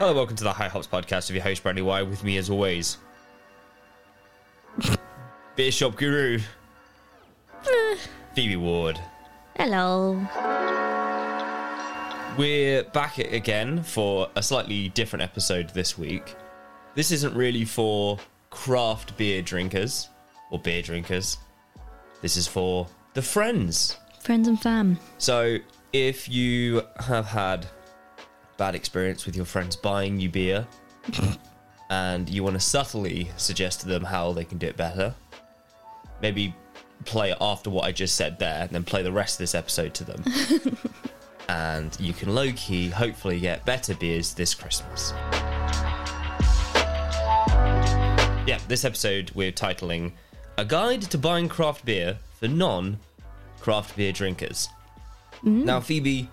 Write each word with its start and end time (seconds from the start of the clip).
Hello, 0.00 0.14
welcome 0.14 0.34
to 0.34 0.44
the 0.44 0.52
High 0.54 0.68
Hops 0.68 0.86
podcast 0.86 1.28
with 1.28 1.32
your 1.32 1.42
host 1.42 1.62
Bradley 1.62 1.82
White. 1.82 2.08
With 2.08 2.24
me, 2.24 2.38
as 2.38 2.48
always, 2.48 2.96
beer 5.56 5.70
shop 5.70 5.94
guru 5.96 6.38
eh. 7.66 7.96
Phoebe 8.34 8.56
Ward. 8.56 8.98
Hello. 9.58 10.14
We're 12.38 12.82
back 12.82 13.18
again 13.18 13.82
for 13.82 14.30
a 14.36 14.42
slightly 14.42 14.88
different 14.88 15.22
episode 15.22 15.68
this 15.74 15.98
week. 15.98 16.34
This 16.94 17.10
isn't 17.10 17.34
really 17.34 17.66
for 17.66 18.18
craft 18.48 19.18
beer 19.18 19.42
drinkers 19.42 20.08
or 20.50 20.58
beer 20.58 20.80
drinkers. 20.80 21.36
This 22.22 22.38
is 22.38 22.46
for 22.48 22.86
the 23.12 23.20
friends. 23.20 23.98
Friends 24.20 24.48
and 24.48 24.58
fam. 24.58 24.98
So, 25.18 25.58
if 25.92 26.26
you 26.26 26.84
have 27.00 27.26
had 27.26 27.66
bad 28.60 28.74
experience 28.74 29.24
with 29.24 29.34
your 29.34 29.46
friends 29.46 29.74
buying 29.74 30.20
you 30.20 30.28
beer 30.28 30.66
and 31.90 32.28
you 32.28 32.44
want 32.44 32.52
to 32.52 32.60
subtly 32.60 33.30
suggest 33.38 33.80
to 33.80 33.88
them 33.88 34.04
how 34.04 34.32
they 34.34 34.44
can 34.44 34.58
do 34.58 34.66
it 34.66 34.76
better, 34.76 35.14
maybe 36.20 36.54
play 37.06 37.34
after 37.40 37.70
what 37.70 37.86
I 37.86 37.92
just 37.92 38.16
said 38.16 38.38
there 38.38 38.60
and 38.60 38.68
then 38.68 38.84
play 38.84 39.02
the 39.02 39.10
rest 39.10 39.36
of 39.36 39.38
this 39.38 39.54
episode 39.54 39.94
to 39.94 40.04
them. 40.04 40.22
and 41.48 41.96
you 41.98 42.12
can 42.12 42.34
low 42.34 42.52
key 42.52 42.90
hopefully 42.90 43.40
get 43.40 43.64
better 43.64 43.94
beers 43.94 44.34
this 44.34 44.54
Christmas. 44.54 45.14
Yeah, 48.46 48.58
this 48.68 48.84
episode 48.84 49.30
we're 49.34 49.52
titling 49.52 50.12
A 50.58 50.66
Guide 50.66 51.00
to 51.00 51.16
Buying 51.16 51.48
Craft 51.48 51.86
Beer 51.86 52.18
for 52.38 52.46
Non 52.46 52.98
Craft 53.58 53.96
Beer 53.96 54.12
Drinkers. 54.12 54.68
Mm. 55.44 55.64
Now, 55.64 55.80
Phoebe, 55.80 56.28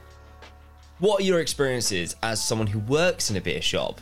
what 1.00 1.22
are 1.22 1.24
your 1.24 1.40
experiences 1.40 2.16
as 2.24 2.44
someone 2.44 2.68
who 2.68 2.80
works 2.80 3.30
in 3.30 3.38
a 3.38 3.42
beer 3.42 3.62
shop? 3.62 4.02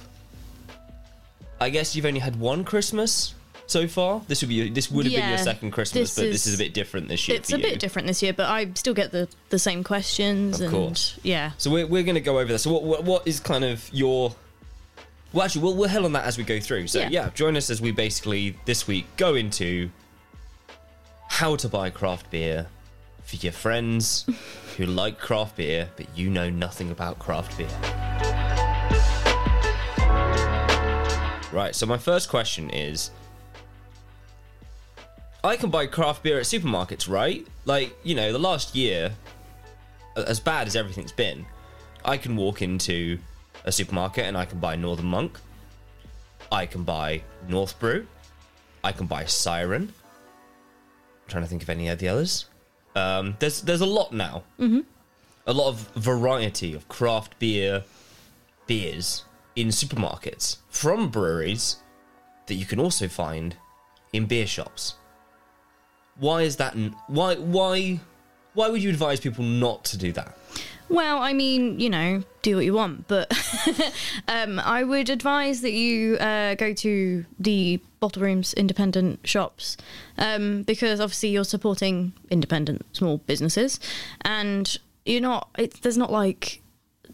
I 1.60 1.70
guess 1.70 1.96
you've 1.96 2.06
only 2.06 2.20
had 2.20 2.38
one 2.38 2.64
Christmas 2.64 3.34
so 3.68 3.88
far. 3.88 4.22
This 4.28 4.42
would 4.42 4.50
be 4.50 4.70
this 4.70 4.92
would 4.92 5.06
have 5.06 5.14
been 5.14 5.30
your 5.30 5.38
second 5.38 5.72
Christmas, 5.72 6.14
this 6.14 6.24
but 6.24 6.32
this 6.32 6.46
is 6.46 6.54
is- 6.54 6.60
a 6.60 6.64
bit 6.64 6.74
different 6.74 7.08
this 7.08 7.28
year. 7.28 7.38
It's 7.38 7.52
a 7.52 7.58
you. 7.58 7.64
bit 7.64 7.80
different 7.80 8.08
this 8.08 8.22
year, 8.22 8.34
but 8.34 8.48
I 8.48 8.72
still 8.76 8.94
get 8.94 9.12
the, 9.12 9.28
the 9.50 9.60
same 9.60 9.84
questions. 9.84 10.60
Of 10.60 10.68
and 10.68 10.72
course. 10.74 11.20
Yeah. 11.24 11.52
So 11.58 11.72
we're, 11.72 11.88
we're 11.88 12.04
going 12.04 12.16
to 12.16 12.22
go 12.22 12.40
over 12.40 12.52
that. 12.52 12.60
So 12.60 12.72
what, 12.72 12.84
what 12.84 13.04
what 13.04 13.28
is 13.28 13.40
kind 13.40 13.64
of 13.64 13.90
your 13.94 14.36
well, 15.34 15.44
actually, 15.44 15.64
we'll, 15.64 15.76
we'll 15.76 15.90
hell 15.90 16.06
on 16.06 16.14
that 16.14 16.26
as 16.26 16.38
we 16.38 16.44
go 16.44 16.60
through. 16.60 16.88
So 16.88 17.00
yeah. 17.00 17.10
Yeah. 17.10 17.30
join 17.34 17.58
us 17.58 17.70
as 17.70 17.82
we 17.82 17.92
basically 17.92 18.56
this 18.66 18.88
week 18.88 19.06
go 19.18 19.36
into 19.36 19.90
how 21.28 21.56
to 21.58 21.68
buy 21.68 21.90
craft 21.90 22.30
beer 22.32 22.68
for 23.26 23.36
your 23.38 23.52
friends 23.52 24.26
who 24.78 24.86
like 24.86 25.20
craft 25.20 25.58
beer, 25.58 25.90
but 25.96 26.06
you 26.16 26.30
know 26.30 26.50
nothing 26.50 26.92
about 26.92 27.20
craft 27.20 27.58
beer. 27.58 27.68
Right. 31.52 31.76
So 31.76 31.86
my 31.86 31.98
first 31.98 32.30
question 32.30 32.70
is. 32.70 33.12
I 35.44 35.58
can 35.58 35.70
buy 35.70 35.86
craft 35.86 36.24
beer 36.24 36.40
at 36.40 36.46
supermarkets, 36.46 37.08
right? 37.08 37.46
Like, 37.66 37.96
you 38.02 38.16
know, 38.16 38.32
the 38.32 38.40
last 38.40 38.74
year, 38.76 39.12
as 40.16 40.40
bad 40.40 40.66
as 40.66 40.76
everything's 40.76 41.12
been, 41.12 41.46
I 42.04 42.18
can 42.18 42.36
walk 42.36 42.64
into 42.64 43.20
a 43.64 43.72
supermarket 43.72 44.26
and 44.26 44.36
I 44.36 44.46
can 44.46 44.60
buy 44.60 44.76
Northern 44.76 45.06
Monk. 45.06 45.40
I 46.52 46.66
can 46.66 46.84
buy 46.84 47.22
North 47.48 47.78
Brew. 47.80 48.08
I 48.84 48.92
can 48.92 49.06
buy 49.06 49.26
Siren. 49.26 49.94
I'm 51.24 51.30
trying 51.30 51.44
to 51.44 51.50
think 51.50 51.62
of 51.62 51.70
any 51.70 51.90
of 51.90 52.00
the 52.00 52.08
others. 52.08 52.46
Um, 52.96 53.36
there's 53.40 53.62
there's 53.62 53.82
a 53.82 53.86
lot 53.86 54.12
now. 54.14 54.44
Mm-hmm. 54.60 54.82
A 55.48 55.54
lot 55.54 55.68
of 55.70 55.88
variety 55.96 56.74
of 56.74 56.88
craft 56.88 57.38
beer 57.40 57.84
beers 58.68 59.26
in 59.56 59.68
supermarkets 59.68 60.58
from 60.70 61.10
breweries 61.10 61.78
that 62.48 62.56
you 62.56 62.66
can 62.66 62.80
also 62.80 63.08
find 63.08 63.56
in 64.14 64.26
beer 64.26 64.48
shops. 64.48 64.96
Why 66.18 66.44
is 66.44 66.56
that? 66.58 66.76
n- 66.76 66.96
Why 67.08 67.36
why 67.36 68.00
why 68.54 68.70
would 68.70 68.82
you 68.82 68.90
advise 68.90 69.20
people 69.20 69.44
not 69.44 69.84
to 69.86 69.98
do 69.98 70.12
that? 70.14 70.38
Well, 70.90 71.20
I 71.20 71.34
mean, 71.34 71.80
you 71.80 71.90
know, 71.90 72.22
do 72.42 72.58
what 72.58 72.66
you 72.66 72.74
want, 72.74 73.08
but 73.08 73.32
um, 74.28 74.60
I 74.60 74.84
would 74.84 75.10
advise 75.10 75.62
that 75.62 75.72
you 75.72 76.16
uh, 76.18 76.56
go 76.56 76.74
to 76.74 77.26
the 77.40 77.82
bottle 78.00 78.22
rooms, 78.22 78.54
independent 78.54 79.28
shops, 79.28 79.78
um, 80.18 80.64
because 80.64 81.00
obviously 81.00 81.30
you're 81.30 81.44
supporting 81.44 82.14
independent 82.30 82.86
small 82.96 83.18
businesses, 83.18 83.80
and 84.22 84.78
you're 85.06 85.22
not. 85.22 85.50
It, 85.58 85.82
there's 85.82 85.98
not 85.98 86.12
like 86.12 86.62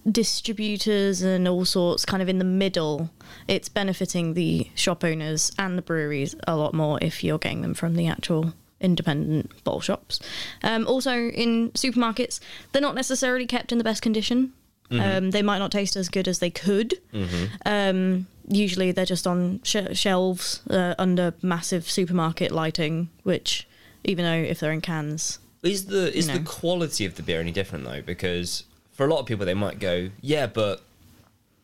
distributors 0.09 1.21
and 1.21 1.47
all 1.47 1.63
sorts 1.63 2.05
kind 2.05 2.21
of 2.21 2.29
in 2.29 2.39
the 2.39 2.45
middle. 2.45 3.09
It's 3.47 3.69
benefiting 3.69 4.33
the 4.33 4.69
shop 4.75 5.03
owners 5.03 5.51
and 5.57 5.77
the 5.77 5.81
breweries 5.81 6.35
a 6.47 6.55
lot 6.55 6.73
more 6.73 6.99
if 7.01 7.23
you're 7.23 7.37
getting 7.37 7.61
them 7.61 7.73
from 7.73 7.95
the 7.95 8.07
actual 8.07 8.53
independent 8.81 9.63
bottle 9.63 9.81
shops. 9.81 10.19
Um, 10.63 10.85
also, 10.87 11.11
in 11.13 11.71
supermarkets, 11.71 12.39
they're 12.71 12.81
not 12.81 12.95
necessarily 12.95 13.45
kept 13.45 13.71
in 13.71 13.77
the 13.77 13.83
best 13.83 14.01
condition. 14.01 14.53
Um, 14.91 15.31
they 15.31 15.41
might 15.41 15.59
not 15.59 15.71
taste 15.71 15.95
as 15.95 16.09
good 16.09 16.27
as 16.27 16.39
they 16.39 16.49
could. 16.49 16.95
Um, 17.65 18.27
usually, 18.49 18.91
they're 18.91 19.05
just 19.05 19.25
on 19.25 19.61
sh- 19.63 19.93
shelves 19.93 20.61
uh, 20.69 20.95
under 20.99 21.33
massive 21.41 21.89
supermarket 21.89 22.51
lighting, 22.51 23.09
which, 23.23 23.67
even 24.03 24.25
though 24.25 24.49
if 24.49 24.59
they're 24.59 24.73
in 24.73 24.81
cans, 24.81 25.39
Is 25.63 25.85
the 25.85 26.15
is 26.17 26.27
the 26.27 26.39
quality 26.39 27.05
of 27.05 27.15
the 27.15 27.23
beer 27.23 27.39
any 27.39 27.51
different 27.51 27.85
though? 27.85 28.01
Because 28.01 28.65
for 28.91 29.05
a 29.05 29.09
lot 29.09 29.19
of 29.19 29.25
people, 29.27 29.45
they 29.45 29.53
might 29.53 29.79
go, 29.79 30.09
"Yeah, 30.19 30.47
but 30.47 30.81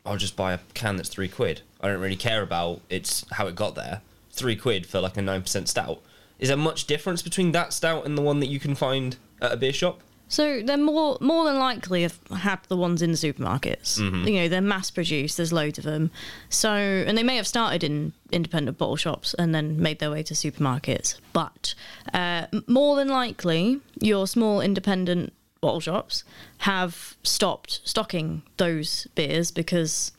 I'll 0.06 0.18
just 0.18 0.38
buy 0.38 0.54
a 0.54 0.60
can 0.74 0.96
that's 0.96 1.10
three 1.10 1.28
quid. 1.28 1.62
I 1.82 1.90
don't 1.90 2.00
really 2.00 2.16
care 2.16 2.42
about 2.42 2.80
it's 2.90 3.26
how 3.34 3.48
it 3.48 3.56
got 3.56 3.76
there. 3.76 4.02
Three 4.32 4.56
quid 4.56 4.86
for 4.86 5.02
like 5.02 5.18
a 5.18 5.22
nine 5.22 5.42
percent 5.42 5.68
stout. 5.68 6.02
Is 6.40 6.50
there 6.50 6.58
much 6.58 6.86
difference 6.86 7.22
between 7.22 7.52
that 7.54 7.74
stout 7.74 8.06
and 8.06 8.18
the 8.18 8.22
one 8.22 8.40
that 8.40 8.48
you 8.48 8.60
can 8.60 8.76
find 8.76 9.18
at 9.42 9.52
a 9.52 9.58
beer 9.58 9.74
shop? 9.74 10.02
So 10.30 10.62
they're 10.62 10.78
more 10.78 11.18
more 11.22 11.46
than 11.46 11.58
likely 11.58 12.02
have 12.02 12.20
had 12.36 12.60
the 12.68 12.76
ones 12.76 13.02
in 13.02 13.12
the 13.12 13.18
supermarkets. 13.18 13.98
You 14.28 14.34
know, 14.42 14.48
they're 14.50 14.62
mass 14.62 14.92
produced. 14.92 15.38
There's 15.38 15.54
loads 15.54 15.78
of 15.78 15.86
them. 15.86 16.12
So 16.50 16.70
and 16.70 17.18
they 17.18 17.24
may 17.24 17.38
have 17.38 17.48
started 17.48 17.84
in 17.84 18.14
independent 18.32 18.78
bottle 18.78 18.98
shops 18.98 19.34
and 19.36 19.56
then 19.56 19.82
made 19.82 20.00
their 20.00 20.12
way 20.12 20.24
to 20.24 20.34
supermarkets. 20.34 21.18
But 21.32 21.76
uh, 22.14 22.48
more 22.68 22.98
than 22.98 23.08
likely, 23.08 23.80
your 24.02 24.28
small 24.28 24.60
independent 24.60 25.32
bottle 25.62 25.80
shops 25.80 26.24
have 26.60 27.16
stopped 27.24 27.80
stocking 27.86 28.44
those 28.58 29.08
beers 29.16 29.50
because 29.52 30.12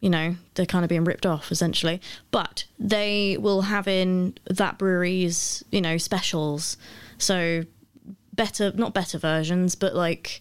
you 0.00 0.10
know 0.10 0.34
they're 0.54 0.66
kind 0.66 0.84
of 0.84 0.88
being 0.88 1.04
ripped 1.04 1.26
off 1.26 1.50
essentially. 1.52 2.00
But 2.30 2.64
they 2.78 3.36
will 3.38 3.62
have 3.62 3.86
in 3.88 4.36
that 4.48 4.78
brewery's 4.78 5.62
you 5.70 5.80
know 5.80 5.98
specials. 5.98 6.76
So 7.18 7.62
better 8.32 8.72
not 8.74 8.94
better 8.94 9.18
versions 9.18 9.74
but 9.74 9.94
like 9.94 10.40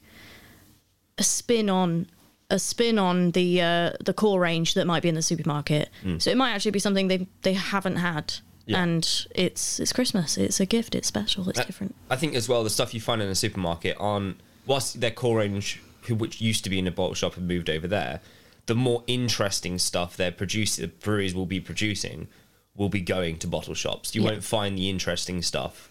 a 1.18 1.24
spin 1.24 1.69
on 1.69 2.08
a 2.50 2.58
spin 2.58 2.98
on 2.98 3.31
the 3.31 3.62
uh, 3.62 3.92
the 4.03 4.14
core 4.14 4.40
range 4.40 4.74
that 4.75 4.88
might 4.88 5.03
be 5.03 5.09
in 5.09 5.16
the 5.16 5.22
supermarket. 5.22 5.90
So 6.19 6.31
it 6.31 6.38
might 6.38 6.52
actually 6.52 6.72
be 6.72 6.80
something 6.80 7.08
they 7.08 7.28
they 7.44 7.53
haven't 7.53 7.98
had. 7.98 8.34
Yeah. 8.66 8.84
and 8.84 9.25
it's 9.34 9.80
it's 9.80 9.92
christmas. 9.92 10.38
It's 10.38 10.59
a 10.59 10.66
gift. 10.66 10.94
It's 10.96 11.08
special. 11.08 11.50
It's 11.50 11.59
Uh, 11.59 11.64
different. 11.64 11.96
I 12.09 12.16
think 12.16 12.36
as 12.36 12.48
well 12.48 12.64
the 12.64 12.69
stuff 12.69 12.94
you 12.94 13.02
find 13.02 13.19
in 13.22 13.28
a 13.28 13.36
supermarket 13.36 13.98
on 13.98 14.36
whilst 14.68 15.02
their 15.02 15.09
core 15.12 15.40
range, 15.40 15.81
which 16.08 16.40
used 16.40 16.64
to 16.66 16.69
be 16.69 16.78
in 16.80 16.88
a 16.88 16.92
bottle 16.92 17.16
shop, 17.16 17.36
and 17.38 17.48
moved 17.48 17.69
over 17.69 17.88
there. 17.88 18.22
The 18.69 18.75
more 18.75 19.03
interesting 19.07 19.80
stuff 19.80 20.16
they're 20.16 20.31
producing, 20.31 20.84
the 20.84 20.88
breweries 20.90 21.34
will 21.34 21.47
be 21.47 21.59
producing, 21.59 22.28
will 22.75 22.88
be 22.88 23.02
going 23.02 23.40
to 23.40 23.47
bottle 23.47 23.74
shops. 23.74 24.13
You 24.13 24.22
Yeah. 24.22 24.30
won't 24.30 24.44
find 24.44 24.78
the 24.78 24.91
interesting 24.91 25.41
stuff. 25.41 25.90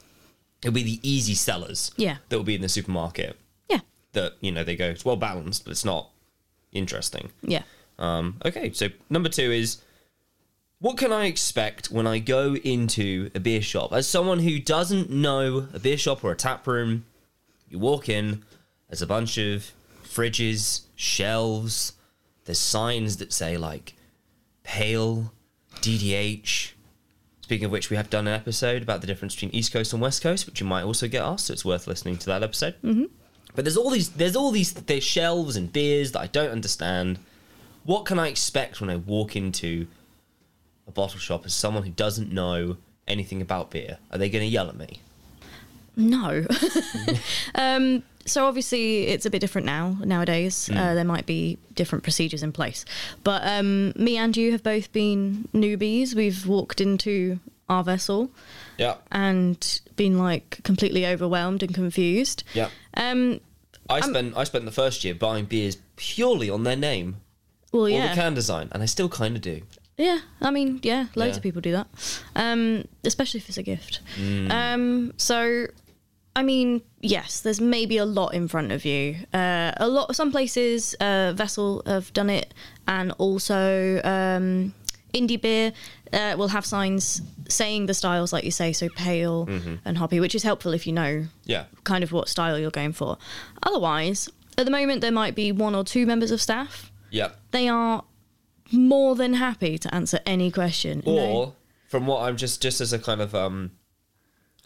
It'll 0.62 0.72
be 0.72 0.84
the 0.84 1.00
easy 1.02 1.34
sellers. 1.34 1.90
Yeah. 1.96 2.18
that 2.28 2.36
will 2.36 2.44
be 2.44 2.54
in 2.54 2.62
the 2.62 2.68
supermarket. 2.68 3.36
yeah 3.68 3.80
That 4.12 4.34
you 4.40 4.52
know 4.52 4.62
they 4.62 4.76
go 4.76 4.88
it's 4.90 5.04
well 5.04 5.16
balanced, 5.16 5.64
but 5.64 5.72
it's 5.72 5.84
not 5.84 6.10
interesting. 6.70 7.32
yeah 7.42 7.64
Um, 7.98 8.36
okay, 8.44 8.72
so 8.72 8.90
number 9.10 9.28
two 9.28 9.50
is 9.50 9.78
what 10.78 10.96
can 10.96 11.12
I 11.12 11.24
expect 11.26 11.90
when 11.90 12.06
I 12.06 12.20
go 12.20 12.54
into 12.54 13.28
a 13.34 13.40
beer 13.40 13.60
shop? 13.60 13.92
As 13.92 14.06
someone 14.06 14.38
who 14.38 14.60
doesn't 14.60 15.10
know 15.10 15.66
a 15.74 15.80
beer 15.80 15.98
shop 15.98 16.22
or 16.22 16.30
a 16.30 16.36
tap 16.36 16.64
room, 16.68 17.06
you 17.68 17.80
walk 17.80 18.08
in, 18.08 18.44
there's 18.88 19.02
a 19.02 19.06
bunch 19.16 19.36
of 19.36 19.72
fridges, 20.04 20.82
shelves, 20.94 21.94
there's 22.48 22.58
signs 22.58 23.18
that 23.18 23.30
say 23.30 23.58
like 23.58 23.94
pale, 24.62 25.34
DDH. 25.82 26.72
Speaking 27.42 27.66
of 27.66 27.70
which, 27.70 27.90
we 27.90 27.96
have 27.96 28.08
done 28.08 28.26
an 28.26 28.32
episode 28.32 28.82
about 28.82 29.02
the 29.02 29.06
difference 29.06 29.34
between 29.34 29.50
East 29.50 29.70
Coast 29.70 29.92
and 29.92 30.00
West 30.00 30.22
Coast, 30.22 30.46
which 30.46 30.58
you 30.58 30.66
might 30.66 30.84
also 30.84 31.08
get 31.08 31.22
asked, 31.22 31.46
so 31.46 31.52
it's 31.52 31.64
worth 31.66 31.86
listening 31.86 32.16
to 32.16 32.26
that 32.26 32.42
episode. 32.42 32.74
Mm-hmm. 32.82 33.04
But 33.54 33.66
there's 33.66 33.76
all 33.76 33.90
these, 33.90 34.08
there's 34.08 34.34
all 34.34 34.50
these, 34.50 34.72
there's 34.72 35.04
shelves 35.04 35.56
and 35.56 35.70
beers 35.70 36.12
that 36.12 36.20
I 36.20 36.26
don't 36.26 36.50
understand. 36.50 37.18
What 37.84 38.06
can 38.06 38.18
I 38.18 38.28
expect 38.28 38.80
when 38.80 38.88
I 38.88 38.96
walk 38.96 39.36
into 39.36 39.86
a 40.86 40.90
bottle 40.90 41.20
shop 41.20 41.44
as 41.44 41.52
someone 41.52 41.82
who 41.82 41.90
doesn't 41.90 42.32
know 42.32 42.78
anything 43.06 43.42
about 43.42 43.70
beer? 43.70 43.98
Are 44.10 44.16
they 44.16 44.30
going 44.30 44.44
to 44.44 44.50
yell 44.50 44.70
at 44.70 44.76
me? 44.76 45.02
No. 45.98 46.46
um, 47.54 48.02
so 48.24 48.46
obviously 48.46 49.06
it's 49.08 49.26
a 49.26 49.30
bit 49.30 49.40
different 49.40 49.66
now 49.66 49.96
nowadays. 50.04 50.68
Uh, 50.72 50.94
there 50.94 51.04
might 51.04 51.26
be 51.26 51.58
different 51.74 52.02
procedures 52.04 52.42
in 52.42 52.52
place, 52.52 52.84
but 53.24 53.42
um, 53.46 53.92
me 53.96 54.16
and 54.16 54.36
you 54.36 54.52
have 54.52 54.62
both 54.62 54.92
been 54.92 55.48
newbies. 55.54 56.14
We've 56.14 56.46
walked 56.46 56.80
into 56.80 57.40
our 57.68 57.82
vessel 57.84 58.30
Yeah. 58.78 58.96
and 59.10 59.80
been 59.96 60.18
like 60.18 60.60
completely 60.62 61.06
overwhelmed 61.06 61.62
and 61.62 61.74
confused. 61.74 62.44
Yeah. 62.54 62.68
Um, 62.94 63.40
I 63.90 64.00
spent 64.00 64.36
I 64.36 64.44
spent 64.44 64.66
the 64.66 64.70
first 64.72 65.02
year 65.04 65.14
buying 65.14 65.46
beers 65.46 65.78
purely 65.96 66.50
on 66.50 66.62
their 66.64 66.76
name 66.76 67.16
well, 67.72 67.84
or 67.84 67.88
yeah, 67.88 68.08
the 68.08 68.14
can 68.14 68.34
design, 68.34 68.68
and 68.72 68.82
I 68.82 68.86
still 68.86 69.08
kind 69.08 69.34
of 69.36 69.40
do. 69.42 69.62
yeah. 69.96 70.20
I 70.42 70.50
mean, 70.50 70.80
yeah, 70.82 71.06
loads 71.14 71.32
Yeah. 71.32 71.36
of 71.38 71.42
people 71.42 71.60
do 71.62 71.72
that, 71.72 71.86
um, 72.36 72.84
especially 73.04 73.40
if 73.40 73.48
it's 73.48 73.56
a 73.58 73.62
gift. 73.62 74.00
Mm. 74.20 74.50
Um, 74.50 75.12
so, 75.16 75.66
I 76.38 76.42
mean, 76.42 76.82
yes, 77.00 77.40
there's 77.40 77.60
maybe 77.60 77.96
a 77.98 78.04
lot 78.04 78.30
in 78.34 78.46
front 78.48 78.70
of 78.72 78.84
you. 78.84 79.16
Uh, 79.34 79.72
a 79.76 79.88
lot. 79.88 80.14
Some 80.14 80.30
places, 80.30 80.94
uh, 81.00 81.32
Vessel 81.34 81.82
have 81.86 82.12
done 82.12 82.30
it, 82.30 82.54
and 82.86 83.12
also 83.18 84.00
um, 84.04 84.72
indie 85.12 85.40
beer 85.40 85.72
uh, 86.12 86.34
will 86.38 86.48
have 86.56 86.64
signs 86.64 87.22
saying 87.48 87.86
the 87.86 87.94
styles, 87.94 88.32
like 88.32 88.44
you 88.44 88.50
say, 88.52 88.72
so 88.72 88.88
pale 88.96 89.46
Mm-hmm. 89.46 89.74
and 89.84 89.98
hoppy, 89.98 90.20
which 90.20 90.34
is 90.34 90.42
helpful 90.44 90.72
if 90.74 90.86
you 90.86 90.92
know 90.92 91.26
Yeah. 91.44 91.64
kind 91.84 92.04
of 92.04 92.12
what 92.12 92.28
style 92.28 92.56
you're 92.58 92.70
going 92.82 92.92
for. 92.92 93.18
Otherwise, 93.62 94.28
at 94.56 94.64
the 94.64 94.70
moment, 94.70 95.00
there 95.00 95.12
might 95.22 95.34
be 95.34 95.50
one 95.52 95.74
or 95.74 95.84
two 95.84 96.06
members 96.06 96.30
of 96.30 96.40
staff. 96.40 96.92
Yeah. 97.10 97.30
They 97.50 97.68
are 97.68 98.04
more 98.70 99.16
than 99.16 99.34
happy 99.34 99.78
to 99.78 99.94
answer 99.94 100.20
any 100.26 100.50
question. 100.50 101.02
Or 101.06 101.54
from 101.88 102.06
what 102.06 102.22
I'm 102.22 102.36
just 102.36 102.60
just 102.62 102.80
as 102.80 102.92
a 102.92 102.98
kind 102.98 103.20
of 103.20 103.34
um 103.34 103.70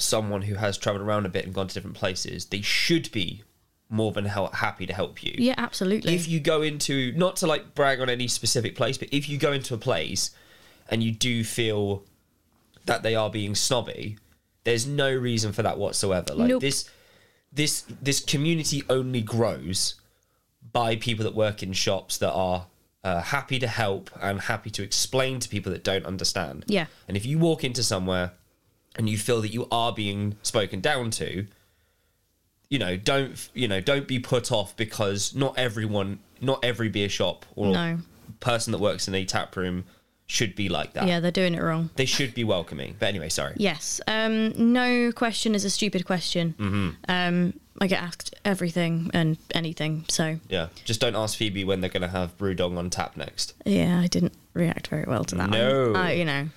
someone 0.03 0.43
who 0.43 0.55
has 0.57 0.77
traveled 0.77 1.03
around 1.07 1.27
a 1.27 1.29
bit 1.29 1.45
and 1.45 1.55
gone 1.55 1.69
to 1.69 1.75
different 1.75 1.97
places, 1.97 2.47
they 2.47 2.61
should 2.63 3.11
be 3.13 3.43
more 3.89 4.13
than 4.13 4.25
hel- 4.25 4.49
happy 4.53 4.87
to 4.87 4.93
help 4.93 5.23
you. 5.23 5.35
yeah, 5.37 5.55
absolutely. 5.59 6.15
If 6.15 6.27
you 6.29 6.41
go 6.41 6.63
into 6.63 7.13
not 7.13 7.37
to 7.37 7.47
like 7.47 7.75
brag 7.75 8.01
on 8.01 8.09
any 8.09 8.27
specific 8.29 8.75
place, 8.75 8.97
but 8.99 9.09
if 9.13 9.29
you 9.29 9.37
go 9.39 9.53
into 9.53 9.75
a 9.75 9.79
place 9.79 10.31
and 10.89 11.03
you 11.03 11.13
do 11.13 11.45
feel 11.45 12.05
that 12.87 13.03
they 13.03 13.15
are 13.15 13.31
being 13.31 13.55
snobby, 13.55 14.17
there's 14.65 14.87
no 14.87 15.13
reason 15.15 15.53
for 15.53 15.63
that 15.63 15.79
whatsoever. 15.79 16.35
Like 16.35 16.49
Nope. 16.49 16.61
this 16.63 16.89
this 17.53 17.85
this 18.01 18.21
community 18.21 18.83
only 18.89 19.21
grows 19.21 19.97
by 20.73 20.97
people 20.97 21.25
that 21.25 21.35
work 21.35 21.63
in 21.63 21.73
shops 21.75 22.17
that 22.19 22.33
are 22.33 22.67
uh, 23.05 23.21
happy 23.21 23.59
to 23.59 23.67
help 23.67 24.11
and 24.23 24.41
happy 24.41 24.71
to 24.71 24.83
explain 24.83 25.39
to 25.41 25.49
people 25.49 25.71
that 25.73 25.85
don't 25.85 26.07
understand. 26.07 26.65
Yeah. 26.67 26.87
And 27.09 27.17
if 27.17 27.27
you 27.27 27.39
walk 27.39 27.63
into 27.63 27.83
somewhere 27.83 28.33
and 28.97 29.09
you 29.09 29.17
feel 29.19 29.41
that 29.41 29.53
you 29.53 29.67
are 29.71 29.93
being 29.93 30.37
spoken 30.43 30.81
down 30.81 31.11
to, 31.13 31.47
you 32.69 32.79
know, 32.79 32.97
don't 32.97 33.49
you 33.55 33.69
know, 33.69 33.81
don't 33.81 34.07
be 34.09 34.19
put 34.19 34.51
off 34.53 34.77
because 34.77 35.35
not 35.35 35.59
everyone, 35.59 36.19
not 36.41 36.65
every 36.65 36.89
beer 36.89 37.09
shop 37.09 37.45
or 37.57 37.73
No. 37.73 37.99
person 38.41 38.73
that 38.73 38.79
works 38.79 39.09
in 39.09 39.15
a 39.15 39.25
tap 39.25 39.55
room 39.57 39.85
should 40.27 40.55
be 40.55 40.69
like 40.71 40.95
that. 40.95 41.07
yeah, 41.07 41.21
they're 41.21 41.31
doing 41.31 41.55
it 41.55 41.61
wrong. 41.63 41.91
They 41.97 42.07
should 42.07 42.33
be 42.33 42.43
welcoming. 42.45 42.97
But 42.99 43.07
anyway, 43.11 43.29
sorry. 43.29 43.55
Yes. 43.59 44.01
Um, 44.09 44.73
no 44.73 45.13
question 45.13 45.55
is 45.55 45.65
a 45.67 45.71
stupid 45.71 46.07
question. 46.07 46.55
Mm-hmm. 46.59 46.91
Um, 47.09 47.53
I 47.81 47.87
get 47.87 48.03
asked 48.03 48.35
everything 48.45 49.11
and 49.13 49.37
anything. 49.55 50.07
So, 50.09 50.39
Yeah. 50.49 50.69
Just 50.87 51.01
don't 51.01 51.17
ask 51.17 51.37
Phoebe 51.37 51.65
when 51.65 51.81
they're 51.83 51.91
going 51.91 52.03
to 52.03 52.09
have 52.09 52.39
Brewdog 52.39 52.79
on 52.79 52.89
tap 52.89 53.17
next. 53.17 53.53
yeah, 53.67 54.01
I 54.01 54.07
didn't 54.07 54.33
react 54.55 54.87
very 54.89 55.05
well 55.07 55.25
to 55.25 55.35
that 55.35 55.51
No. 55.51 55.95
Uh, 55.95 56.09
you 56.09 56.25
know, 56.25 56.49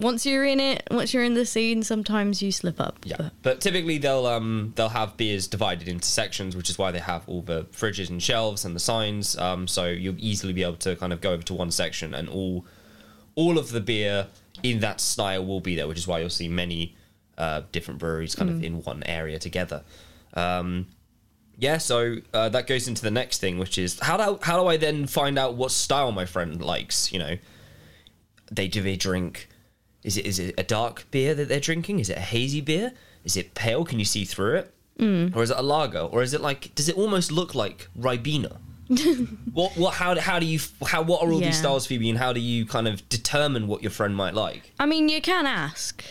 once 0.00 0.24
you're 0.26 0.44
in 0.44 0.58
it, 0.60 0.82
once 0.90 1.12
you're 1.14 1.22
in 1.24 1.34
the 1.34 1.44
scene, 1.46 1.82
sometimes 1.82 2.42
you 2.42 2.50
slip 2.52 2.80
up. 2.80 2.98
Yeah, 3.04 3.16
But- 3.18 3.32
but 3.42 3.60
typically 3.60 3.98
they'll 3.98 4.26
um 4.26 4.72
they'll 4.76 4.88
have 4.88 5.16
beers 5.16 5.46
divided 5.46 5.86
into 5.88 6.06
sections, 6.08 6.56
which 6.56 6.70
is 6.70 6.78
why 6.78 6.90
they 6.90 6.98
have 7.00 7.22
all 7.28 7.42
the 7.42 7.64
fridges 7.66 8.08
and 8.10 8.22
shelves 8.22 8.64
and 8.64 8.74
the 8.74 8.80
signs. 8.80 9.36
Um, 9.38 9.68
so 9.68 9.86
you'll 9.86 10.16
easily 10.18 10.52
be 10.52 10.62
able 10.62 10.76
to 10.78 10.96
kind 10.96 11.12
of 11.12 11.20
go 11.20 11.32
over 11.32 11.42
to 11.44 11.54
one 11.54 11.70
section 11.70 12.14
and 12.14 12.28
all 12.28 12.64
all 13.36 13.58
of 13.58 13.70
the 13.70 13.80
beer 13.80 14.26
in 14.62 14.80
that 14.80 15.00
style 15.00 15.44
will 15.46 15.60
be 15.60 15.76
there, 15.76 15.86
which 15.86 15.96
is 15.98 16.06
why 16.06 16.18
you'll 16.18 16.28
see 16.30 16.48
many 16.48 16.96
uh, 17.38 17.62
different 17.72 17.98
breweries 18.00 18.34
kind 18.34 18.50
of 18.50 18.62
in 18.62 18.82
one 18.82 19.02
area 19.04 19.38
together. 19.38 19.82
Um, 20.34 20.88
yeah, 21.58 21.78
so 21.78 22.16
uh, 22.34 22.48
that 22.50 22.66
goes 22.66 22.88
into 22.88 23.02
the 23.02 23.10
next 23.10 23.38
thing, 23.38 23.58
which 23.58 23.78
is 23.78 23.98
how 24.00 24.16
do 24.16 24.38
how 24.42 24.60
do 24.60 24.66
I 24.66 24.76
then 24.76 25.06
find 25.06 25.38
out 25.38 25.54
what 25.54 25.70
style 25.70 26.10
my 26.12 26.24
friend 26.26 26.60
likes? 26.60 27.12
You 27.12 27.18
know, 27.20 27.36
they 28.50 28.66
do 28.68 28.82
they 28.82 28.96
drink? 28.96 29.48
Is 30.02 30.16
it 30.16 30.26
is 30.26 30.38
it 30.38 30.54
a 30.58 30.62
dark 30.62 31.06
beer 31.10 31.34
that 31.34 31.48
they're 31.48 31.60
drinking? 31.60 32.00
Is 32.00 32.08
it 32.10 32.16
a 32.16 32.20
hazy 32.20 32.60
beer? 32.60 32.92
Is 33.24 33.36
it 33.36 33.54
pale? 33.54 33.84
Can 33.84 33.98
you 33.98 34.04
see 34.04 34.24
through 34.24 34.56
it? 34.56 34.74
Mm. 34.98 35.34
Or 35.36 35.42
is 35.42 35.50
it 35.50 35.56
a 35.58 35.62
lager? 35.62 35.98
Or 36.00 36.22
is 36.22 36.32
it 36.34 36.40
like? 36.40 36.74
Does 36.74 36.88
it 36.88 36.96
almost 36.96 37.30
look 37.32 37.54
like 37.54 37.88
Ribena? 37.98 38.56
what 39.52 39.76
what 39.76 39.94
how 39.94 40.18
how 40.18 40.38
do 40.38 40.46
you 40.46 40.58
how 40.86 41.02
what 41.02 41.22
are 41.22 41.30
all 41.30 41.40
Yeah. 41.40 41.46
these 41.48 41.58
styles, 41.58 41.86
Phoebe, 41.86 42.08
and 42.10 42.18
how 42.18 42.32
do 42.32 42.40
you 42.40 42.66
kind 42.66 42.88
of 42.88 43.06
determine 43.08 43.66
what 43.68 43.82
your 43.82 43.90
friend 43.90 44.16
might 44.16 44.34
like? 44.34 44.72
I 44.80 44.86
mean, 44.86 45.08
you 45.08 45.20
can 45.20 45.46
ask. 45.46 46.02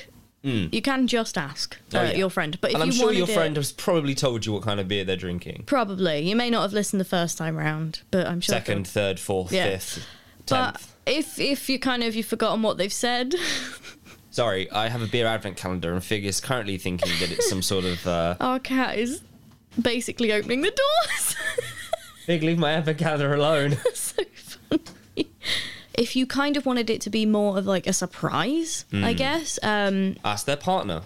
You 0.42 0.82
can 0.82 1.06
just 1.08 1.38
ask 1.38 1.76
Hmm. 1.92 1.98
Oh, 1.98 2.00
uh, 2.00 2.04
yeah. 2.06 2.14
your 2.16 2.30
friend. 2.30 2.58
But 2.62 2.70
if 2.72 2.76
and 2.76 2.84
I'm 2.84 2.90
you 2.92 2.96
sure 2.96 3.12
your 3.12 3.24
wanted 3.24 3.32
it- 3.34 3.36
friend 3.36 3.56
has 3.58 3.72
probably 3.74 4.16
told 4.16 4.46
you 4.46 4.54
what 4.54 4.64
kind 4.64 4.80
of 4.80 4.88
beer 4.88 5.04
they're 5.04 5.18
drinking. 5.18 5.64
Probably. 5.66 6.20
You 6.30 6.36
may 6.38 6.50
not 6.50 6.62
have 6.62 6.72
listened 6.72 7.02
the 7.02 7.06
first 7.06 7.38
time 7.38 7.58
round, 7.58 8.02
but 8.10 8.26
I'm 8.26 8.40
sure. 8.40 8.54
Second, 8.54 8.88
third, 8.88 9.20
fourth, 9.20 9.52
Yeah. 9.52 9.66
fifth, 9.72 10.06
But 10.48 10.82
if 11.06 11.40
if 11.40 11.70
you 11.70 11.80
kind 11.80 12.04
of 12.04 12.16
you've 12.16 12.26
forgotten 12.26 12.62
what 12.62 12.78
they've 12.78 12.94
said, 12.94 13.36
Sorry, 14.32 14.70
I 14.72 14.90
have 14.90 15.02
a 15.02 15.08
beer 15.08 15.26
advent 15.26 15.58
calendar, 15.58 15.92
and 15.94 16.04
Fig 16.04 16.24
is 16.26 16.40
currently 16.40 16.78
thinking 16.78 17.12
that 17.20 17.32
it's 17.32 17.50
some 17.50 17.62
sort 17.62 17.84
of. 17.86 18.06
Uh, 18.08 18.36
our 18.42 18.60
cat 18.60 18.98
is 18.98 19.22
basically 19.82 20.32
opening 20.32 20.62
the 20.62 20.72
doors. 20.72 21.36
Fig, 22.26 22.44
leave 22.44 22.60
my 22.60 22.74
advent 22.74 23.00
calendar 23.00 23.34
alone. 23.34 23.78
so 23.94 24.24
funny. 24.70 25.28
If 25.96 26.16
you 26.16 26.26
kind 26.28 26.56
of 26.58 26.66
wanted 26.66 26.90
it 26.90 27.02
to 27.02 27.10
be 27.10 27.26
more 27.26 27.58
of 27.58 27.66
like 27.66 27.88
a 27.88 27.94
surprise, 27.94 28.86
Hmm. 28.92 29.04
I 29.04 29.14
guess. 29.14 29.60
Um, 29.64 30.16
Ask 30.24 30.46
their 30.46 30.56
partner. 30.58 31.02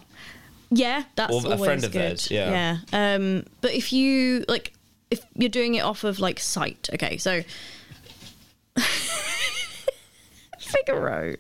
yeah, 0.70 1.04
that's 1.16 1.34
Or 1.34 1.42
a 1.42 1.46
always 1.52 1.64
friend 1.64 1.84
of 1.84 1.92
good. 1.94 2.02
theirs, 2.02 2.30
yeah. 2.30 2.78
Yeah. 2.92 3.16
Um, 3.16 3.46
but 3.62 3.74
if 3.74 3.92
you 3.94 4.44
like, 4.48 4.74
if 5.10 5.26
you're 5.36 5.50
doing 5.50 5.76
it 5.76 5.82
off 5.82 6.04
of 6.04 6.20
like 6.20 6.40
sight, 6.40 6.90
okay, 6.94 7.18
so 7.18 7.42
Figaro. 10.74 11.36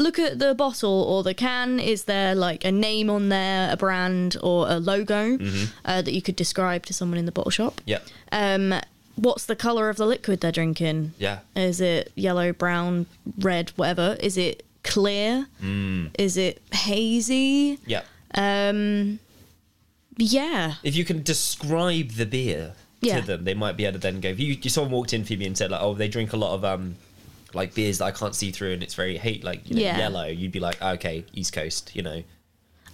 Look 0.00 0.18
at 0.20 0.38
the 0.38 0.54
bottle 0.54 1.02
or 1.02 1.22
the 1.24 1.34
can. 1.34 1.80
Is 1.80 2.04
there 2.04 2.34
like 2.34 2.64
a 2.64 2.70
name 2.70 3.10
on 3.10 3.30
there, 3.30 3.72
a 3.72 3.76
brand 3.76 4.36
or 4.42 4.68
a 4.70 4.78
logo 4.78 5.36
Mm-hmm. 5.36 5.64
uh, 5.84 6.02
that 6.02 6.12
you 6.12 6.22
could 6.22 6.36
describe 6.36 6.86
to 6.86 6.92
someone 6.92 7.18
in 7.18 7.26
the 7.26 7.32
bottle 7.32 7.50
shop? 7.50 7.80
Yep. 7.84 8.06
Um, 8.30 8.74
what's 9.16 9.46
the 9.46 9.56
color 9.56 9.88
of 9.88 9.96
the 9.96 10.06
liquid 10.06 10.40
they're 10.40 10.52
drinking? 10.52 11.14
Yeah. 11.18 11.40
Is 11.56 11.80
it 11.80 12.12
yellow, 12.14 12.52
brown, 12.52 13.06
red, 13.40 13.70
whatever? 13.70 14.16
Is 14.20 14.38
it 14.38 14.64
clear? 14.84 15.48
Mm. 15.60 16.10
Is 16.16 16.36
it 16.36 16.62
hazy? 16.72 17.78
Yep. 17.86 18.06
Um, 18.36 19.18
yeah. 20.16 20.74
If 20.84 20.94
you 20.94 21.04
can 21.04 21.24
describe 21.24 22.10
the 22.12 22.26
beer 22.26 22.74
Yeah. 23.00 23.20
to 23.20 23.26
them, 23.26 23.44
they 23.44 23.54
might 23.54 23.76
be 23.76 23.84
able 23.84 23.94
to 23.94 23.98
then 23.98 24.20
go. 24.20 24.28
If 24.28 24.38
you, 24.38 24.56
if 24.62 24.70
someone 24.70 24.92
walked 24.92 25.12
in, 25.12 25.24
Phoebe, 25.24 25.44
and 25.46 25.58
said 25.58 25.72
like, 25.72 25.80
"Oh, 25.82 25.94
they 25.94 26.06
drink 26.08 26.32
a 26.32 26.36
lot 26.36 26.54
of 26.54 26.64
um, 26.64 26.96
like 27.54 27.74
beers 27.74 27.98
that 27.98 28.04
I 28.06 28.10
can't 28.10 28.34
see 28.34 28.50
through, 28.50 28.72
and 28.72 28.82
it's 28.82 28.94
very 28.94 29.16
hate 29.16 29.44
like 29.44 29.68
you 29.68 29.76
know, 29.76 29.82
Yeah. 29.82 29.98
yellow," 29.98 30.26
you'd 30.26 30.52
be 30.52 30.60
like, 30.60 30.80
"Okay, 30.82 31.24
East 31.32 31.52
Coast," 31.52 31.94
you 31.94 32.02
know. 32.02 32.22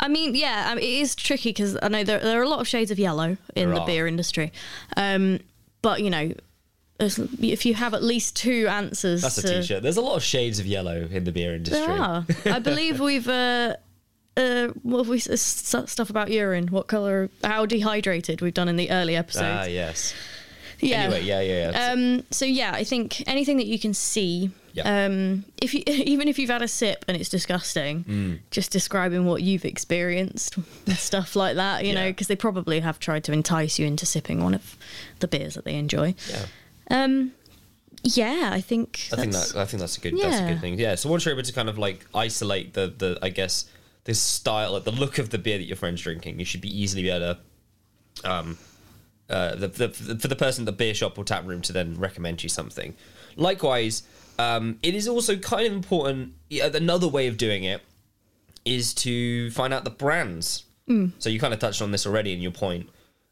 I 0.01 0.09
mean, 0.09 0.35
yeah, 0.35 0.67
I 0.71 0.75
mean, 0.75 0.85
it 0.85 1.01
is 1.01 1.15
tricky 1.15 1.51
because 1.51 1.77
I 1.81 1.89
know 1.89 2.03
there, 2.05 2.19
there 2.19 2.41
are 2.41 2.43
a 2.43 2.49
lot 2.49 2.61
of 2.61 2.67
shades 2.67 2.91
of 2.91 2.99
yellow 2.99 3.29
in 3.31 3.39
There 3.55 3.69
the 3.69 3.81
are. 3.81 3.87
beer 3.87 4.07
industry. 4.09 4.53
Um, 4.97 5.39
but, 5.83 6.03
you 6.03 6.11
know, 6.11 6.33
if 6.99 7.65
you 7.65 7.75
have 7.75 7.95
at 7.95 8.03
least 8.03 8.35
two 8.35 8.67
answers 8.69 9.23
That's 9.23 9.39
a 9.39 9.43
to, 9.43 9.61
t-shirt. 9.61 9.83
There's 9.85 9.97
a 9.97 10.01
lot 10.03 10.17
of 10.17 10.23
shades 10.25 10.59
of 10.59 10.67
yellow 10.67 11.07
in 11.11 11.23
the 11.25 11.31
beer 11.33 11.55
industry. 11.55 11.81
There 11.87 11.91
are. 11.97 12.27
I 12.47 12.59
believe 12.71 12.99
we've. 13.01 13.29
Uh, 13.29 13.77
uh, 14.37 14.69
what 14.83 14.99
have 14.99 15.09
we 15.09 15.19
s- 15.19 15.41
stuff 15.41 16.11
about 16.11 16.31
urine? 16.31 16.67
What 16.69 16.89
color? 16.89 17.31
How 17.45 17.65
dehydrated 17.67 18.41
we've 18.41 18.53
done 18.55 18.69
in 18.69 18.77
the 18.77 18.91
early 18.91 19.15
episodes. 19.15 19.47
Ah, 19.47 19.65
yes. 19.65 20.13
Yeah. 20.85 21.03
Anyway, 21.05 21.23
yeah, 21.23 21.41
yeah, 21.41 21.71
yeah. 21.71 21.93
Um. 21.93 22.23
So 22.31 22.45
yeah, 22.45 22.73
I 22.75 22.85
think 22.85 23.23
anything 23.29 23.57
that 23.59 23.67
you 23.67 23.79
can 23.79 23.95
see. 23.95 24.51
Yeah. 24.73 25.05
Um. 25.07 25.45
If 25.63 25.73
you 25.75 25.83
even 25.87 26.29
if 26.29 26.39
you've 26.39 26.51
had 26.51 26.63
a 26.63 26.69
sip 26.69 27.05
and 27.09 27.17
it's 27.17 27.29
disgusting, 27.29 28.05
Mm. 28.05 28.39
just 28.51 28.71
describing 28.73 29.25
what 29.25 29.43
you've 29.43 29.65
experienced 29.65 30.59
stuff 30.97 31.37
like 31.37 31.57
that, 31.57 31.85
you 31.85 31.95
know, 31.95 32.11
because 32.11 32.27
they 32.29 32.37
probably 32.37 32.81
have 32.81 32.99
tried 32.99 33.25
to 33.25 33.33
entice 33.33 33.79
you 33.79 33.87
into 33.87 34.05
sipping 34.07 34.43
one 34.43 34.55
of 34.55 34.77
the 35.21 35.29
beers 35.29 35.55
that 35.55 35.65
they 35.65 35.75
enjoy. 35.77 36.15
yeah. 36.31 36.47
Um. 36.91 37.33
Yeah, 38.03 38.51
I 38.53 38.61
think. 38.61 39.09
I 39.13 39.17
think 39.17 39.33
that's- 39.33 39.53
that 39.53 39.61
I 39.61 39.65
think 39.65 39.81
that's 39.81 39.97
a 39.97 40.01
good 40.01 40.13
that's 40.21 40.37
a 40.37 40.41
Yeah. 40.41 40.49
good 40.53 40.61
thing. 40.61 40.79
Yeah. 40.79 40.95
So 40.97 41.09
once 41.09 41.25
you're 41.25 41.33
able 41.35 41.43
to 41.45 41.53
kind 41.53 41.69
of 41.69 41.79
like 41.79 42.05
isolate 42.15 42.75
the 42.75 42.93
the 42.99 43.19
I 43.23 43.31
guess 43.31 43.65
the 44.05 44.13
style, 44.15 44.73
like 44.73 44.85
the 44.85 44.91
look 44.93 45.19
of 45.19 45.31
the 45.31 45.39
beer 45.39 45.57
that 45.57 45.65
your 45.65 45.77
friend's 45.77 46.03
drinking, 46.03 46.39
you 46.39 46.45
should 46.45 46.61
be 46.61 46.69
easily 46.69 47.03
be 47.03 47.09
able 47.11 47.37
to 48.23 48.31
um 48.31 48.59
uh 49.31 49.55
the, 49.55 49.69
the 49.69 49.89
for 49.91 50.29
the 50.29 50.37
person 50.37 50.63
at 50.63 50.67
the 50.67 50.73
beer 50.73 50.95
shop 50.95 51.17
or 51.19 51.25
tap 51.25 51.47
room 51.47 51.61
to 51.63 51.73
then 51.73 51.95
recommend 51.99 52.43
you 52.43 52.49
something. 52.49 52.95
Likewise, 53.37 54.03
um, 54.39 54.79
it 54.83 54.95
is 54.95 55.09
also 55.09 55.37
kind 55.37 55.67
of 55.67 55.73
important. 55.73 56.35
yeah, 56.51 56.67
Another 56.67 57.09
way 57.09 57.27
of 57.27 57.37
doing 57.37 57.65
it 57.65 57.81
is 58.65 58.95
to 58.95 59.51
find 59.51 59.73
out 59.75 59.85
the 59.85 59.91
brands. 59.91 60.65
So 61.19 61.31
you 61.31 61.41
kind 61.41 61.55
of 61.55 61.61
touched 61.61 61.81
on 61.81 61.91
this 61.93 62.07
already 62.07 62.33
in 62.33 62.41
your 62.41 62.53
point. 62.53 62.89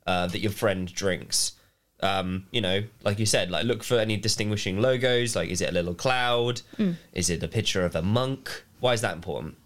uh, 0.07 0.27
that 0.27 0.41
your 0.41 0.51
friend 0.51 0.93
drinks. 0.93 1.53
Um, 2.01 2.47
you 2.51 2.61
know, 2.61 2.83
like 3.05 3.21
you 3.21 3.27
said, 3.27 3.51
like 3.53 3.65
look 3.65 3.85
for 3.85 3.97
any 3.99 4.17
distinguishing 4.17 4.81
logos. 4.81 5.37
Like, 5.37 5.49
is 5.51 5.61
it 5.61 5.69
a 5.69 5.73
little 5.73 5.95
cloud? 5.95 6.63
Is 7.13 7.31
it 7.31 7.41
a 7.43 7.47
picture 7.49 7.85
of 7.85 7.95
a 7.95 8.03
monk? 8.03 8.65
Why 8.81 8.95
is 8.95 9.01
that 9.03 9.15
important? 9.15 9.57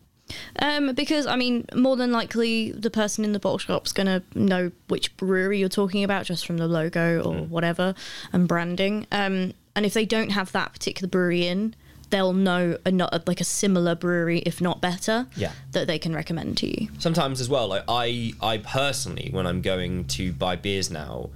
Um, 0.61 0.95
because 0.95 1.27
I 1.27 1.37
mean, 1.37 1.67
more 1.75 1.97
than 1.97 2.13
likely, 2.13 2.73
the 2.73 2.91
person 2.91 3.25
in 3.25 3.33
the 3.33 3.39
bottle 3.39 3.59
shop's 3.59 3.93
gonna 3.93 4.23
know 4.35 4.73
which 4.89 5.17
brewery 5.17 5.61
you're 5.61 5.69
talking 5.69 6.03
about 6.05 6.25
just 6.27 6.47
from 6.47 6.57
the 6.57 6.67
logo 6.67 7.23
or 7.23 7.35
whatever 7.45 7.95
and 8.33 8.49
branding. 8.49 9.07
Um, 9.13 9.53
and 9.75 9.85
if 9.87 9.95
they 9.95 10.05
don't 10.07 10.31
have 10.31 10.53
that 10.53 10.73
particular 10.73 11.09
brewery 11.09 11.47
in, 11.47 11.75
they'll 12.11 12.33
know 12.33 12.79
a 12.87 12.91
not 12.91 13.27
like 13.29 13.41
a 13.41 13.45
similar 13.45 13.95
brewery, 13.95 14.39
if 14.41 14.61
not 14.61 14.81
better, 14.81 15.27
Yeah. 15.37 15.53
that 15.73 15.87
they 15.87 15.99
can 15.99 16.15
recommend 16.15 16.57
to 16.59 16.67
you. 16.83 16.89
sometimes 16.99 17.41
as 17.41 17.49
well 17.49 17.69
like 17.69 17.83
i 17.89 18.33
i 18.41 18.59
personally 18.59 19.29
when 19.33 19.47
i'm 19.47 19.61
going 19.61 20.05
to 20.07 20.33
buy 20.33 20.55
beers 20.57 20.89
now 20.91 21.31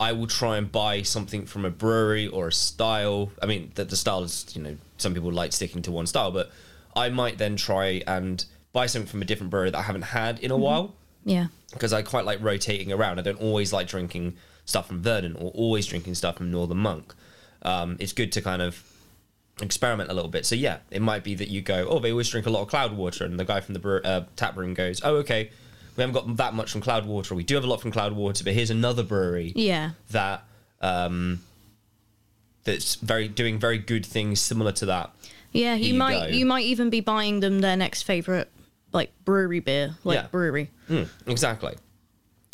i 0.00 0.10
will 0.12 0.26
try 0.26 0.56
and 0.56 0.70
buy 0.72 1.02
something 1.02 1.46
from 1.46 1.64
a 1.64 1.70
brewery 1.70 2.26
or 2.26 2.48
a 2.48 2.52
style 2.52 3.30
i 3.42 3.46
mean 3.46 3.70
that 3.76 3.88
the 3.88 3.96
style 3.96 4.22
is 4.24 4.46
you 4.54 4.60
know 4.62 4.76
some 4.98 5.14
people 5.14 5.30
like 5.30 5.52
sticking 5.52 5.80
to 5.80 5.92
one 5.92 6.06
style 6.06 6.30
but 6.32 6.50
i 6.96 7.08
might 7.08 7.38
then 7.38 7.56
try 7.56 8.02
and 8.06 8.44
buy 8.72 8.86
something 8.86 9.08
from 9.10 9.22
a 9.22 9.24
different 9.24 9.50
brewery 9.50 9.70
that 9.70 9.78
i 9.78 9.82
haven't 9.82 10.02
had 10.02 10.38
in 10.40 10.50
a 10.50 10.56
while 10.56 10.94
Yeah. 11.24 11.46
because 11.72 11.92
i 11.92 12.02
quite 12.02 12.24
like 12.24 12.40
rotating 12.42 12.92
around 12.92 13.18
i 13.18 13.22
don't 13.22 13.40
always 13.40 13.72
like 13.72 13.88
drinking 13.88 14.36
stuff 14.64 14.86
from 14.88 15.02
verdant 15.02 15.36
or 15.38 15.50
always 15.52 15.86
drinking 15.86 16.14
stuff 16.14 16.36
from 16.36 16.50
northern 16.50 16.78
monk 16.78 17.14
um, 17.62 17.96
it's 18.00 18.12
good 18.14 18.32
to 18.32 18.40
kind 18.40 18.62
of 18.62 18.82
experiment 19.60 20.10
a 20.10 20.14
little 20.14 20.30
bit. 20.30 20.46
So 20.46 20.54
yeah, 20.54 20.78
it 20.90 21.02
might 21.02 21.22
be 21.22 21.34
that 21.34 21.48
you 21.48 21.60
go, 21.60 21.86
oh, 21.90 21.98
they 21.98 22.10
always 22.10 22.30
drink 22.30 22.46
a 22.46 22.50
lot 22.50 22.62
of 22.62 22.68
Cloudwater, 22.70 23.20
and 23.26 23.38
the 23.38 23.44
guy 23.44 23.60
from 23.60 23.74
the 23.74 23.78
brew- 23.80 24.00
uh, 24.02 24.24
tap 24.34 24.56
room 24.56 24.72
goes, 24.72 25.02
oh, 25.04 25.16
okay, 25.16 25.50
we 25.94 26.00
haven't 26.00 26.14
got 26.14 26.36
that 26.38 26.54
much 26.54 26.72
from 26.72 26.80
Cloudwater. 26.80 27.32
We 27.32 27.44
do 27.44 27.56
have 27.56 27.64
a 27.64 27.66
lot 27.66 27.82
from 27.82 27.92
Cloudwater, 27.92 28.42
but 28.44 28.54
here's 28.54 28.70
another 28.70 29.02
brewery 29.02 29.52
Yeah. 29.54 29.90
that 30.12 30.44
um, 30.80 31.40
that's 32.64 32.94
very 32.96 33.28
doing 33.28 33.58
very 33.58 33.76
good 33.78 34.04
things 34.06 34.40
similar 34.40 34.72
to 34.72 34.86
that. 34.86 35.10
Yeah, 35.52 35.74
you 35.74 35.88
you 35.92 35.94
might 35.94 36.30
go. 36.30 36.36
you 36.36 36.46
might 36.46 36.64
even 36.66 36.90
be 36.90 37.00
buying 37.00 37.40
them 37.40 37.60
their 37.60 37.76
next 37.76 38.02
favorite 38.02 38.50
like 38.92 39.12
brewery 39.24 39.60
beer, 39.60 39.94
like 40.04 40.16
Yeah. 40.16 40.26
brewery. 40.28 40.70
Mm, 40.88 41.08
exactly. 41.26 41.74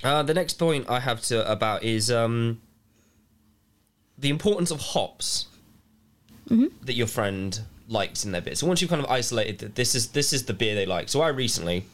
Uh, 0.04 0.22
the 0.22 0.34
next 0.34 0.54
point 0.54 0.86
I 0.88 1.00
have 1.00 1.20
to 1.22 1.50
about 1.50 1.82
is 1.82 2.10
um, 2.10 2.60
the 4.18 4.28
importance 4.30 4.70
of 4.70 4.80
hops 4.80 5.46
that 6.82 6.94
your 6.94 7.06
friend 7.08 7.58
likes 7.88 8.24
in 8.24 8.30
their 8.32 8.40
beer. 8.40 8.54
So 8.54 8.66
once 8.66 8.80
you've 8.80 8.90
kind 8.90 9.02
of 9.02 9.10
isolated 9.10 9.58
that 9.58 9.74
this 9.74 9.94
is 9.94 10.08
this 10.08 10.32
is 10.32 10.44
the 10.44 10.52
beer 10.54 10.74
they 10.74 10.86
like. 10.86 11.08
So 11.08 11.20
I 11.20 11.28
recently 11.28 11.84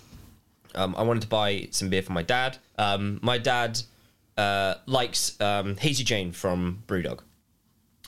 um, 0.75 0.95
I 0.97 1.03
wanted 1.03 1.23
to 1.23 1.29
buy 1.29 1.69
some 1.71 1.89
beer 1.89 2.03
for 2.03 2.13
my 2.13 2.23
dad. 2.23 2.59
Um, 2.79 3.19
my 3.23 3.39
dad 3.39 3.81
uh, 4.37 4.75
likes 4.87 5.41
um, 5.41 5.77
Hazy 5.77 6.05
Jane 6.05 6.33
from 6.33 6.83
Brewdog, 6.87 7.21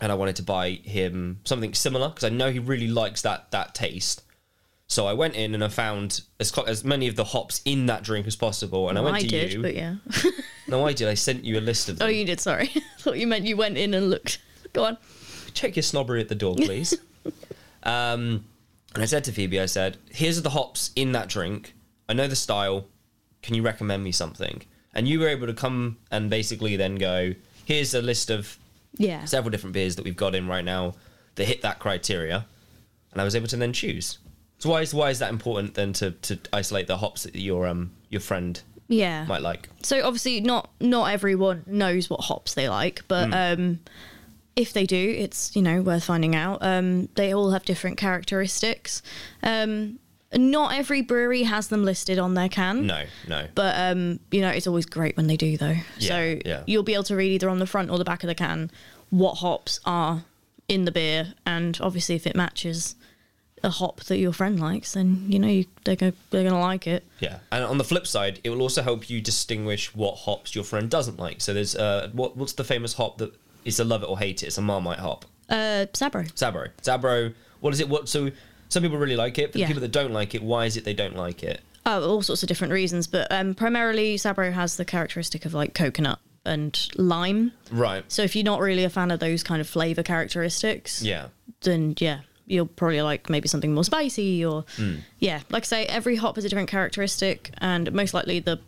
and 0.01 0.11
I 0.11 0.15
wanted 0.15 0.37
to 0.37 0.43
buy 0.43 0.71
him 0.71 1.41
something 1.45 1.73
similar 1.75 2.09
because 2.09 2.25
I 2.25 2.29
know 2.31 2.51
he 2.51 2.59
really 2.59 2.89
likes 2.89 3.23
that 3.23 3.51
that 3.53 3.75
taste. 3.75 4.23
So 4.87 5.07
I 5.07 5.15
went 5.15 5.35
in 5.35 5.55
and 5.55 5.65
I 5.65 5.69
found 5.69 6.21
as 6.39 6.53
as 6.67 6.85
many 6.85 7.09
of 7.09 7.17
the 7.17 7.25
hops 7.25 7.63
in 7.65 7.87
that 7.87 8.03
drink 8.03 8.27
as 8.27 8.37
possible, 8.37 8.89
and 8.89 8.99
I 8.99 9.01
went 9.01 9.17
I 9.17 9.21
to 9.21 9.27
did, 9.29 9.53
you. 9.55 9.63
but 9.63 9.75
yeah. 9.75 9.97
No, 10.67 10.87
I 10.87 10.95
did. 10.95 11.09
I 11.09 11.15
sent 11.15 11.45
you 11.45 11.59
a 11.59 11.61
list 11.61 11.89
of 11.91 11.99
them. 11.99 12.07
oh, 12.07 12.11
you 12.11 12.25
did. 12.25 12.41
Sorry, 12.41 12.71
I 12.77 13.01
thought 13.01 13.19
you 13.19 13.27
meant 13.27 13.45
you 13.45 13.57
went 13.57 13.77
in 13.77 13.93
and 13.95 14.09
looked. 14.11 14.39
Go 14.73 14.85
on. 14.85 14.97
check 15.53 15.77
your 15.77 15.83
snobbery 15.83 16.21
at 16.21 16.29
the 16.29 16.35
door, 16.35 16.55
please. 16.59 16.95
um, 17.83 18.45
and 18.95 19.03
I 19.03 19.07
said 19.07 19.25
to 19.25 19.33
Phoebe, 19.33 19.61
I 19.61 19.67
said, 19.67 19.99
"Here's 20.11 20.41
the 20.43 20.51
hops 20.51 20.91
in 20.97 21.13
that 21.13 21.29
drink. 21.29 21.75
I 22.09 22.13
know 22.15 22.27
the 22.29 22.37
style. 22.37 22.87
Can 23.43 23.55
you 23.55 23.63
recommend 23.63 24.03
me 24.05 24.13
something?" 24.13 24.63
And 24.95 25.09
you 25.09 25.19
were 25.21 25.29
able 25.29 25.47
to 25.49 25.55
come 25.55 25.99
and 26.11 26.31
basically 26.31 26.77
then 26.77 26.97
go, 26.97 27.35
"Here's 27.65 27.95
a 27.95 28.03
list 28.03 28.31
of 28.31 28.59
Yeah. 28.97 29.25
several 29.25 29.51
different 29.51 29.75
beers 29.75 29.97
that 29.97 30.05
we've 30.05 30.17
got 30.17 30.35
in 30.35 30.47
right 30.49 30.65
now 30.65 30.95
that 31.35 31.45
hit 31.47 31.63
that 31.63 31.79
criteria," 31.79 32.47
and 33.13 33.21
I 33.21 33.25
was 33.25 33.35
able 33.35 33.49
to 33.49 33.57
then 33.57 33.73
choose. 33.73 34.19
So 34.59 34.71
why 34.71 34.81
is 34.83 34.95
why 34.95 35.11
is 35.11 35.19
that 35.19 35.31
important 35.31 35.75
then 35.75 35.93
to, 35.95 36.13
to 36.13 36.39
isolate 36.53 36.87
the 36.87 36.97
hops 36.99 37.25
that 37.25 37.35
your 37.37 37.67
um 37.67 37.91
your 38.09 38.21
friend 38.21 38.61
Yeah. 38.89 39.25
might 39.27 39.43
like? 39.43 39.69
So 39.83 40.05
obviously, 40.07 40.41
not 40.41 40.71
not 40.81 41.13
everyone 41.13 41.65
knows 41.67 42.09
what 42.09 42.21
hops 42.21 42.55
they 42.55 42.69
like, 42.69 43.03
but 43.09 43.27
Hmm. 43.29 43.35
um, 43.61 43.81
if 44.57 44.73
they 44.73 44.87
do, 44.87 45.15
it's 45.19 45.55
you 45.57 45.63
know 45.63 45.83
worth 45.83 46.05
finding 46.05 46.37
out. 46.37 46.59
Um, 46.63 47.09
they 47.17 47.35
all 47.35 47.51
have 47.51 47.65
different 47.65 47.97
characteristics. 47.99 49.03
Um, 49.43 49.99
not 50.37 50.75
every 50.75 51.03
brewery 51.03 51.43
has 51.45 51.69
them 51.69 51.85
listed 51.85 52.19
on 52.19 52.35
their 52.35 52.49
can. 52.49 52.87
No, 52.87 53.05
no. 53.29 53.47
But 53.55 53.75
um, 53.79 54.21
you 54.31 54.41
know, 54.41 54.51
it's 54.51 54.67
always 54.67 54.87
great 54.87 55.17
when 55.17 55.27
they 55.27 55.37
do 55.37 55.57
though. 55.57 55.77
Yeah, 55.99 56.09
so 56.09 56.41
yeah. 56.45 56.63
you'll 56.67 56.83
be 56.83 56.95
able 56.95 57.05
to 57.05 57.17
read 57.17 57.33
either 57.33 57.49
on 57.49 57.59
the 57.59 57.67
front 57.67 57.91
or 57.91 57.99
the 57.99 58.05
back 58.05 58.23
of 58.23 58.29
the 58.29 58.35
can 58.35 58.71
what 59.11 59.35
hops 59.35 59.79
are 59.85 60.25
in 60.69 60.85
the 60.85 60.93
beer, 60.93 61.35
and 61.47 61.79
obviously 61.81 62.15
if 62.15 62.27
it 62.27 62.35
matches 62.35 62.97
a 63.63 63.71
hop 63.71 64.01
that 64.05 64.19
your 64.19 64.33
friend 64.33 64.61
likes, 64.61 64.93
then 64.93 65.25
you 65.29 65.39
know 65.39 65.49
you, 65.49 65.65
they're 65.85 65.97
go, 65.97 66.13
they're 66.31 66.45
gonna 66.45 66.61
like 66.61 66.87
it. 66.87 67.05
Yeah, 67.21 67.39
and 67.53 67.65
on 67.65 67.79
the 67.79 67.85
flip 67.85 68.07
side, 68.07 68.41
it 68.45 68.51
will 68.51 68.63
also 68.63 68.83
help 68.83 69.09
you 69.09 69.21
distinguish 69.21 69.95
what 69.95 70.17
hops 70.17 70.55
your 70.55 70.65
friend 70.65 70.91
doesn't 70.91 71.19
like. 71.19 71.41
So 71.41 71.55
there's 71.55 71.75
uh, 71.75 72.11
what 72.13 72.37
what's 72.37 72.53
the 72.55 72.65
famous 72.65 72.95
hop 72.95 73.19
that 73.19 73.33
is 73.65 73.81
a 73.81 73.85
love 73.85 74.03
it 74.03 74.09
or 74.09 74.19
hate 74.19 74.43
it? 74.43 74.47
It's 74.47 74.59
a 74.59 74.63
Marmite 74.63 74.99
hop. 74.99 75.25
Uh, 75.49 75.87
Sabro. 75.93 76.31
Sabro. 76.33 76.71
Sabro. 76.83 77.35
What 77.61 77.73
is 77.73 77.81
it? 77.81 77.89
What? 77.89 78.09
So 78.09 78.31
some 78.69 78.83
people 78.83 78.99
really 78.99 79.17
like 79.17 79.39
it. 79.39 79.53
For 79.53 79.59
Yeah. 79.59 79.67
the 79.67 79.69
people 79.75 79.81
that 79.83 79.93
don't 79.93 80.13
like 80.13 80.35
it, 80.35 80.43
why 80.43 80.67
is 80.67 80.77
it 80.77 80.85
they 80.85 80.95
don't 80.95 81.17
like 81.17 81.43
it? 81.43 81.61
Oh, 81.87 82.09
all 82.09 82.23
sorts 82.23 82.43
of 82.43 82.49
different 82.49 82.73
reasons, 82.73 83.07
but 83.07 83.27
um, 83.31 83.55
primarily 83.55 84.17
Sabro 84.17 84.53
has 84.53 84.77
the 84.77 84.85
characteristic 84.85 85.45
of 85.45 85.53
like 85.55 85.75
coconut 85.75 86.19
and 86.47 86.89
lime. 86.97 87.53
Right. 87.71 88.05
So 88.09 88.23
if 88.23 88.35
you're 88.35 88.45
not 88.45 88.61
really 88.61 88.85
a 88.85 88.91
fan 88.91 89.11
of 89.11 89.21
those 89.21 89.43
kind 89.43 89.61
of 89.61 89.69
flavor 89.69 90.03
characteristics, 90.03 91.03
Yeah. 91.03 91.27
then 91.61 91.95
yeah, 91.99 92.21
you'll 92.47 92.67
probably 92.67 93.03
like 93.03 93.29
maybe 93.31 93.49
something 93.49 93.75
more 93.75 93.85
spicy 93.85 94.45
or 94.45 94.65
Hmm. 94.77 94.97
yeah. 95.19 95.41
Like 95.51 95.65
I 95.65 95.67
say, 95.67 95.87
every 95.87 96.17
hop 96.17 96.37
has 96.37 96.45
a 96.45 96.49
different 96.49 96.69
characteristic, 96.71 97.51
and 97.59 97.93
most 97.93 98.15
likely 98.15 98.41
the 98.41 98.59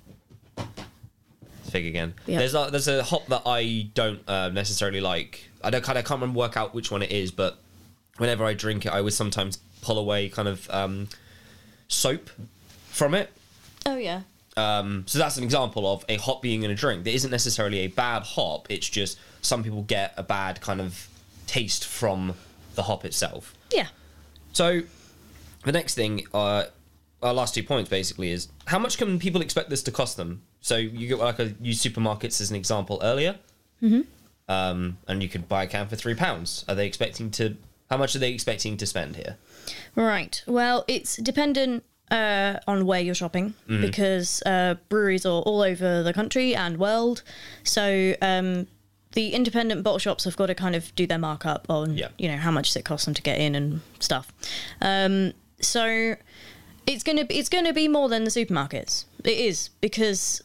Fig 1.65 1.87
again. 1.87 2.15
Yeah. 2.27 2.39
There's 2.39 2.55
a 2.55 2.69
there's 2.71 2.87
a 2.89 3.03
hop 3.03 3.27
that 3.27 3.43
I 3.45 3.91
don't 3.95 4.21
uh, 4.29 4.51
necessarily 4.51 5.01
like. 5.01 5.49
I 5.65 5.71
don't 5.71 5.83
kind 5.83 5.99
of 5.99 6.05
can't 6.05 6.21
remember 6.21 6.39
work 6.39 6.57
out 6.57 6.75
which 6.75 6.91
one 6.93 7.03
it 7.03 7.11
is, 7.11 7.31
but 7.33 7.59
whenever 8.19 8.45
I 8.45 8.55
drink 8.55 8.87
it, 8.87 8.93
I 8.93 9.01
would 9.01 9.13
sometimes 9.13 9.59
pull 9.83 9.99
away 9.99 10.29
kind 10.29 10.49
of 10.49 10.69
um, 10.71 11.09
soap 11.89 12.31
from 12.89 13.15
it. 13.15 13.31
oh 13.85 13.97
yeah, 13.97 14.23
Um, 14.57 15.05
so 15.07 15.19
that's 15.19 15.37
an 15.37 15.45
example 15.45 15.87
of 15.93 16.05
a 16.09 16.17
hop 16.17 16.43
being 16.43 16.63
in 16.63 16.71
a 16.71 16.75
drink. 16.75 17.05
That 17.05 17.15
isn't 17.15 17.31
necessarily 17.31 17.81
a 17.81 17.89
bad 17.89 18.23
hop. 18.23 18.67
It's 18.71 18.89
just 18.89 19.19
some 19.43 19.63
people 19.63 19.83
get 19.83 20.15
a 20.17 20.23
bad 20.23 20.61
kind 20.61 20.81
of 20.81 21.09
taste 21.47 21.85
from 21.85 22.35
the 22.75 22.83
hop 22.83 23.05
itself. 23.05 23.55
yeah. 23.71 23.89
So 24.53 24.83
the 25.65 25.73
next 25.73 25.95
thing, 25.95 26.27
uh, 26.33 26.65
our 27.23 27.35
last 27.35 27.55
two 27.55 27.63
points 27.63 27.91
basically 27.91 28.31
is 28.31 28.49
how 28.67 28.79
much 28.79 28.97
can 28.97 29.19
people 29.19 29.43
expect 29.43 29.69
this 29.69 29.83
to 29.85 29.91
cost 29.91 30.17
them? 30.17 30.43
So 30.61 30.77
you 30.77 31.09
get 31.09 31.19
like 31.19 31.39
a 31.39 31.53
use 31.61 31.83
supermarkets 31.83 32.41
as 32.41 32.51
an 32.51 32.57
example 32.57 32.99
earlier, 33.03 33.37
mm-hmm. 33.83 34.01
um, 34.51 34.97
and 35.07 35.23
you 35.23 35.29
could 35.29 35.49
buy 35.49 35.65
a 35.65 35.67
can 35.67 35.89
for 35.89 35.97
three 35.97 36.15
pounds. 36.15 36.65
Are 36.69 36.75
they 36.75 36.87
expecting 36.87 37.31
to? 37.33 37.57
How 37.91 37.97
much 37.97 38.17
are 38.17 38.19
they 38.19 38.33
expecting 38.33 38.77
to 38.79 38.87
spend 38.87 39.17
here? 39.17 39.37
Right. 39.95 40.43
Well, 40.47 40.85
it's 40.89 41.17
dependent 41.17 41.85
uh, 42.11 42.59
on 42.67 42.87
where 42.87 43.01
you're 43.01 43.15
shopping 43.15 43.55
Mm-hmm. 43.69 43.81
because 43.83 44.43
uh, 44.45 44.75
breweries 44.89 45.25
are 45.27 45.43
all 45.43 45.63
over 45.63 46.03
the 46.03 46.13
country 46.13 46.55
and 46.55 46.79
world. 46.79 47.23
So 47.65 48.15
um, 48.23 48.67
the 49.13 49.31
independent 49.31 49.83
bottle 49.83 49.99
shops 49.99 50.25
have 50.25 50.37
got 50.37 50.47
to 50.47 50.55
kind 50.55 50.75
of 50.77 50.95
do 50.95 51.07
their 51.07 51.19
markup 51.19 51.67
on, 51.71 51.97
Yeah. 51.97 52.09
you 52.19 52.29
know, 52.29 52.37
how 52.37 52.51
much 52.51 52.69
does 52.69 52.77
it 52.77 52.85
cost 52.85 53.05
them 53.07 53.15
to 53.15 53.23
get 53.23 53.39
in 53.41 53.55
and 53.55 53.81
stuff. 54.01 54.33
Um, 54.81 55.33
so 55.61 56.17
it's 56.87 57.03
gonna 57.03 57.25
be, 57.25 57.37
it's 57.39 57.49
gonna 57.49 57.73
be 57.73 57.89
more 57.89 58.09
than 58.09 58.25
the 58.25 58.31
supermarkets. 58.31 59.05
It 59.25 59.31
is 59.39 59.71
because 59.81 60.43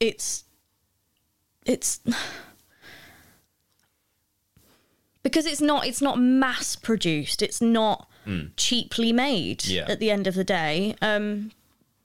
it's 0.00 0.44
it's 1.64 2.00
because 5.22 5.46
it's 5.46 5.60
not 5.60 5.86
it's 5.86 6.00
not 6.02 6.18
mass 6.18 6.76
produced 6.76 7.42
it's 7.42 7.60
not 7.60 8.08
mm. 8.26 8.50
cheaply 8.56 9.12
made 9.12 9.64
Yeah. 9.66 9.86
at 9.88 9.98
the 10.00 10.10
end 10.10 10.26
of 10.26 10.34
the 10.34 10.44
day 10.44 10.94
um 11.02 11.52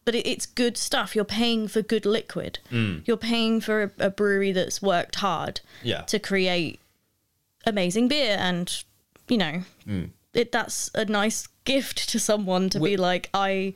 but 0.05 0.15
it, 0.15 0.25
it's 0.27 0.45
good 0.45 0.77
stuff 0.77 1.15
you're 1.15 1.25
paying 1.25 1.67
for 1.67 1.81
good 1.81 2.05
liquid 2.05 2.59
mm. 2.71 3.01
you're 3.07 3.17
paying 3.17 3.59
for 3.61 3.83
a, 3.83 3.91
a 4.05 4.09
brewery 4.09 4.51
that's 4.51 4.81
worked 4.81 5.15
hard 5.15 5.61
Yeah. 5.83 6.01
to 6.03 6.19
create 6.19 6.79
amazing 7.65 8.07
beer 8.07 8.37
and 8.39 8.83
you 9.27 9.37
know 9.37 9.63
mm. 9.87 10.09
it 10.33 10.51
that's 10.51 10.89
a 10.95 11.05
nice 11.05 11.47
gift 11.65 12.09
to 12.09 12.19
someone 12.19 12.69
to 12.69 12.79
be 12.79 12.95
like 12.95 13.29
i 13.33 13.73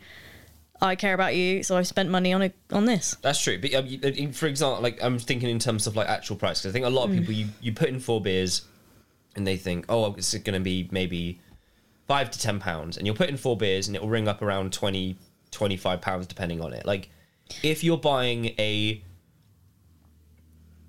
i 0.82 0.96
care 0.96 1.14
about 1.14 1.36
you 1.36 1.62
so 1.62 1.76
i've 1.78 1.88
spent 1.88 2.10
money 2.10 2.32
on 2.32 2.42
a 2.42 2.52
on 2.72 2.86
this 2.86 3.18
That's 3.22 3.42
true. 3.44 3.60
But 3.60 3.74
um, 3.76 3.86
uh, 4.04 4.32
for 4.32 4.48
example, 4.48 4.82
like 4.82 4.98
I'm 5.04 5.20
thinking 5.20 5.50
in 5.50 5.60
terms 5.60 5.88
of 5.88 5.96
like 5.98 6.08
actual 6.08 6.38
price. 6.38 6.62
'cause 6.62 6.70
I 6.70 6.72
think 6.72 6.86
a 6.86 6.90
lot 6.90 7.10
of 7.10 7.12
people 7.16 7.34
you 7.34 7.48
you 7.60 7.74
put 7.74 7.90
in 7.90 8.00
four 8.00 8.22
beers, 8.22 8.62
and 9.36 9.46
they 9.48 9.58
think, 9.58 9.86
oh, 9.90 10.14
it's 10.16 10.34
going 10.34 10.54
to 10.54 10.60
be 10.60 10.88
maybe 10.92 11.40
five 12.08 12.30
to 12.32 12.40
ten 12.40 12.60
pounds, 12.60 12.98
and 12.98 13.06
you'll 13.06 13.16
put 13.16 13.30
in 13.30 13.38
four 13.38 13.56
beers, 13.58 13.88
and 13.88 13.96
it 13.96 14.02
will 14.02 14.10
ring 14.10 14.28
up 14.28 14.42
around 14.42 14.74
20, 14.74 15.18
25 15.52 16.02
pounds 16.02 16.28
depending 16.28 16.62
on 16.62 16.74
it. 16.74 16.86
Like 16.86 17.10
if 17.64 17.84
you're 17.84 17.98
buying 17.98 18.48
a 18.60 19.04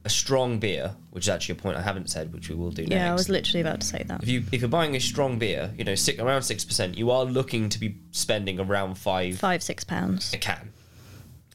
a 0.05 0.11
strong 0.11 0.59
beer, 0.59 0.97
which 1.11 1.25
is 1.25 1.29
actually 1.29 1.53
a 1.59 1.63
point 1.63 1.77
I 1.77 1.83
haven't 1.83 2.11
said, 2.11 2.33
which 2.33 2.49
we 2.49 2.57
will 2.57 2.73
do 2.73 2.83
next. 2.83 2.93
Yeah, 2.93 3.11
I 3.11 3.15
was 3.15 3.29
literally 3.29 3.61
about 3.61 3.81
to 3.83 3.87
say 3.87 4.03
that. 4.03 4.21
if 4.23 4.29
you 4.29 4.43
if 4.51 4.61
you're 4.61 4.69
buying 4.69 4.97
a 4.97 5.01
strong 5.01 5.39
beer, 5.39 5.73
you 5.79 5.85
know, 5.85 5.95
six, 5.95 6.19
around 6.19 6.43
six 6.43 6.65
percent, 6.65 6.99
you 6.99 7.11
are 7.13 7.25
looking 7.25 7.69
to 7.69 7.79
be 7.79 7.97
spending 8.11 8.59
around 8.59 8.99
five 8.99 9.39
Five, 9.39 9.63
six 9.63 9.85
pounds. 9.85 10.33
a 10.35 10.39
can. 10.39 10.73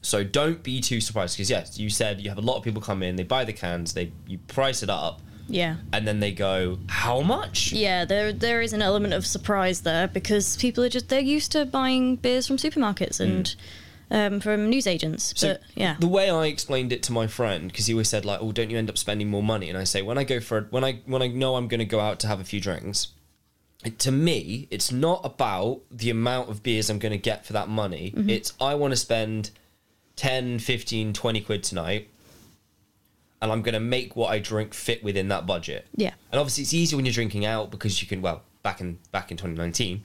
So 0.01 0.23
don't 0.23 0.63
be 0.63 0.79
too 0.79 1.01
surprised 1.01 1.35
because 1.35 1.49
yes, 1.49 1.77
you 1.77 1.89
said 1.89 2.21
you 2.21 2.29
have 2.29 2.37
a 2.37 2.41
lot 2.41 2.55
of 2.55 2.63
people 2.63 2.81
come 2.81 3.03
in, 3.03 3.17
they 3.17 3.23
buy 3.23 3.43
the 3.43 3.51
cans, 3.51 3.93
they 3.93 4.13
you 4.25 4.37
price 4.37 4.81
it 4.81 4.89
up, 4.89 5.21
Yeah. 5.47 5.77
and 5.93 6.07
then 6.07 6.19
they 6.19 6.31
go, 6.31 6.79
how 6.87 7.21
much? 7.21 7.71
Yeah, 7.71 8.05
there 8.05 8.33
there 8.33 8.61
is 8.61 8.73
an 8.73 8.81
element 8.81 9.13
of 9.13 9.25
surprise 9.25 9.81
there 9.81 10.07
because 10.07 10.57
people 10.57 10.83
are 10.83 10.89
just 10.89 11.09
they're 11.09 11.19
used 11.19 11.51
to 11.53 11.65
buying 11.65 12.17
beers 12.17 12.47
from 12.47 12.57
supermarkets 12.57 13.19
and 13.19 13.55
um, 14.09 14.39
from 14.39 14.69
newsagents. 14.69 15.33
Mm. 15.33 15.37
So 15.37 15.47
but 15.53 15.61
yeah, 15.75 15.95
the 15.99 16.07
way 16.07 16.29
I 16.29 16.45
explained 16.45 16.91
it 16.93 17.03
to 17.03 17.11
my 17.11 17.27
friend, 17.27 17.69
because 17.71 17.87
he 17.87 17.93
always 17.93 18.09
said 18.09 18.25
like, 18.25 18.39
"Oh, 18.41 18.51
don't 18.51 18.69
you 18.69 18.77
end 18.77 18.89
up 18.89 18.97
spending 18.97 19.29
more 19.29 19.43
money?" 19.43 19.69
And 19.69 19.77
I 19.77 19.83
say, 19.83 20.01
when 20.01 20.17
I 20.17 20.23
go 20.23 20.39
for 20.39 20.67
when 20.69 20.83
I 20.83 21.01
when 21.05 21.21
I 21.21 21.27
know 21.27 21.55
I'm 21.55 21.67
going 21.67 21.79
to 21.79 21.85
go 21.85 21.99
out 21.99 22.19
to 22.21 22.27
have 22.27 22.39
a 22.39 22.43
few 22.45 22.59
drinks, 22.61 23.09
it- 23.83 23.99
to 23.99 24.11
me, 24.11 24.67
it's 24.71 24.91
not 24.91 25.21
about 25.25 25.81
the 25.91 26.09
amount 26.09 26.49
of 26.49 26.63
beers 26.63 26.89
I'm 26.89 26.99
going 26.99 27.11
to 27.11 27.17
get 27.17 27.45
for 27.45 27.53
that 27.53 27.67
money. 27.69 28.13
Mm-hmm. 28.15 28.29
It's 28.29 28.53
I 28.61 28.75
want 28.75 28.91
to 28.91 28.97
spend 28.97 29.51
10, 30.15 30.59
15, 30.59 31.13
20 31.13 31.41
quid 31.41 31.63
tonight, 31.63 32.09
and 33.41 33.51
I'm 33.51 33.61
going 33.61 33.73
to 33.73 33.79
make 33.79 34.15
what 34.15 34.29
I 34.31 34.39
drink 34.39 34.73
fit 34.73 35.03
within 35.03 35.27
that 35.29 35.45
budget. 35.45 35.87
yeah, 35.95 36.13
And 36.31 36.39
obviously, 36.39 36.63
it's 36.63 36.73
easier 36.73 36.97
when 36.97 37.05
you're 37.05 37.13
drinking 37.13 37.45
out 37.45 37.69
because 37.71 38.01
you 38.01 38.07
can. 38.07 38.21
Well, 38.21 38.41
back 38.63 38.81
in 38.81 38.99
back 39.11 39.31
in 39.31 39.37
2019, 39.37 40.03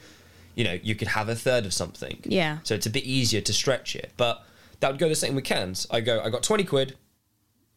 you 0.54 0.64
know, 0.64 0.78
you 0.82 0.94
could 0.94 1.08
have 1.08 1.28
a 1.28 1.34
third 1.34 1.64
of 1.64 1.72
something. 1.72 2.18
Yeah. 2.24 2.58
So 2.62 2.74
it's 2.74 2.86
a 2.86 2.90
bit 2.90 3.04
easier 3.04 3.40
to 3.40 3.52
stretch 3.52 3.96
it. 3.96 4.12
But 4.16 4.44
that 4.80 4.90
would 4.90 5.00
go 5.00 5.08
the 5.08 5.14
same 5.14 5.34
with 5.34 5.44
cans. 5.44 5.86
I 5.90 6.00
go, 6.00 6.20
I 6.20 6.28
got 6.30 6.42
20 6.42 6.64
quid. 6.64 6.96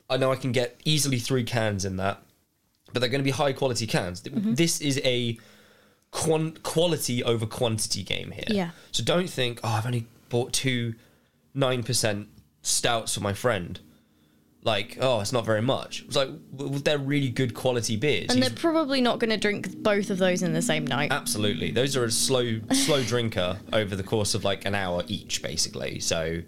I 0.09 0.17
know 0.17 0.31
I 0.31 0.35
can 0.35 0.51
get 0.51 0.79
easily 0.85 1.17
three 1.19 1.43
cans 1.43 1.85
in 1.85 1.97
that, 1.97 2.21
but 2.93 2.99
they're 2.99 3.09
going 3.09 3.21
to 3.21 3.25
be 3.25 3.31
high 3.31 3.53
quality 3.53 3.87
cans. 3.87 4.21
Mm-hmm. 4.21 4.53
This 4.55 4.81
is 4.81 4.99
a 5.03 5.37
quan- 6.11 6.57
quality 6.63 7.23
over 7.23 7.45
quantity 7.45 8.03
game 8.03 8.31
here. 8.31 8.43
Yeah. 8.47 8.69
So 8.91 9.03
don't 9.03 9.29
think, 9.29 9.59
oh, 9.63 9.69
I've 9.69 9.85
only 9.85 10.05
bought 10.29 10.53
two 10.53 10.93
9% 11.55 12.27
stouts 12.61 13.15
for 13.15 13.21
my 13.21 13.33
friend. 13.33 13.79
Like, 14.65 14.97
oh, 14.99 15.21
it's 15.21 15.31
not 15.31 15.45
very 15.45 15.61
much. 15.61 16.03
It's 16.07 16.15
like, 16.15 16.29
well, 16.51 16.69
they're 16.69 16.97
really 16.97 17.29
good 17.29 17.53
quality 17.53 17.95
beers. 17.97 18.29
and 18.31 18.39
He's- 18.39 18.49
they're 18.49 18.57
probably 18.57 18.99
not 18.99 19.19
going 19.19 19.29
to 19.29 19.37
drink 19.37 19.77
both 19.83 20.09
of 20.09 20.17
those 20.17 20.41
in 20.41 20.53
the 20.53 20.61
same 20.61 20.85
night. 20.87 21.11
Absolutely. 21.11 21.69
Those 21.69 21.95
are 21.95 22.03
a 22.03 22.11
slow 22.11 22.59
slow 22.73 23.03
drinker 23.03 23.59
over 23.71 23.95
the 23.95 24.01
course 24.03 24.33
of 24.33 24.43
like 24.43 24.65
an 24.65 24.73
hour 24.73 25.03
each, 25.07 25.43
basically. 25.43 25.99
So 25.99 26.41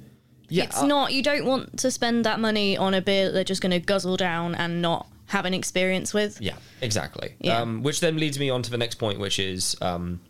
yeah. 0.49 0.63
it's 0.63 0.81
I- 0.81 0.87
not 0.87 1.13
you 1.13 1.21
don't 1.21 1.45
want 1.45 1.77
to 1.77 1.91
spend 1.91 2.25
that 2.25 2.39
money 2.39 2.75
on 2.75 2.95
a 2.95 3.01
beer 3.01 3.25
that 3.27 3.31
they're 3.33 3.43
just 3.43 3.61
going 3.61 3.71
to 3.71 3.79
guzzle 3.79 4.17
down 4.17 4.55
and 4.55 4.81
not 4.81 5.07
have 5.27 5.45
an 5.45 5.53
experience 5.53 6.11
with. 6.11 6.41
Yeah, 6.41 6.55
exactly. 6.81 7.35
Yeah. 7.39 7.61
Um, 7.61 7.83
which 7.83 7.99
then 7.99 8.17
leads 8.17 8.39
me 8.39 8.49
on 8.49 8.63
to 8.63 8.71
the 8.71 8.77
next 8.79 8.95
point, 8.95 9.19
which 9.19 9.37
is 9.37 9.75
um, 9.79 10.21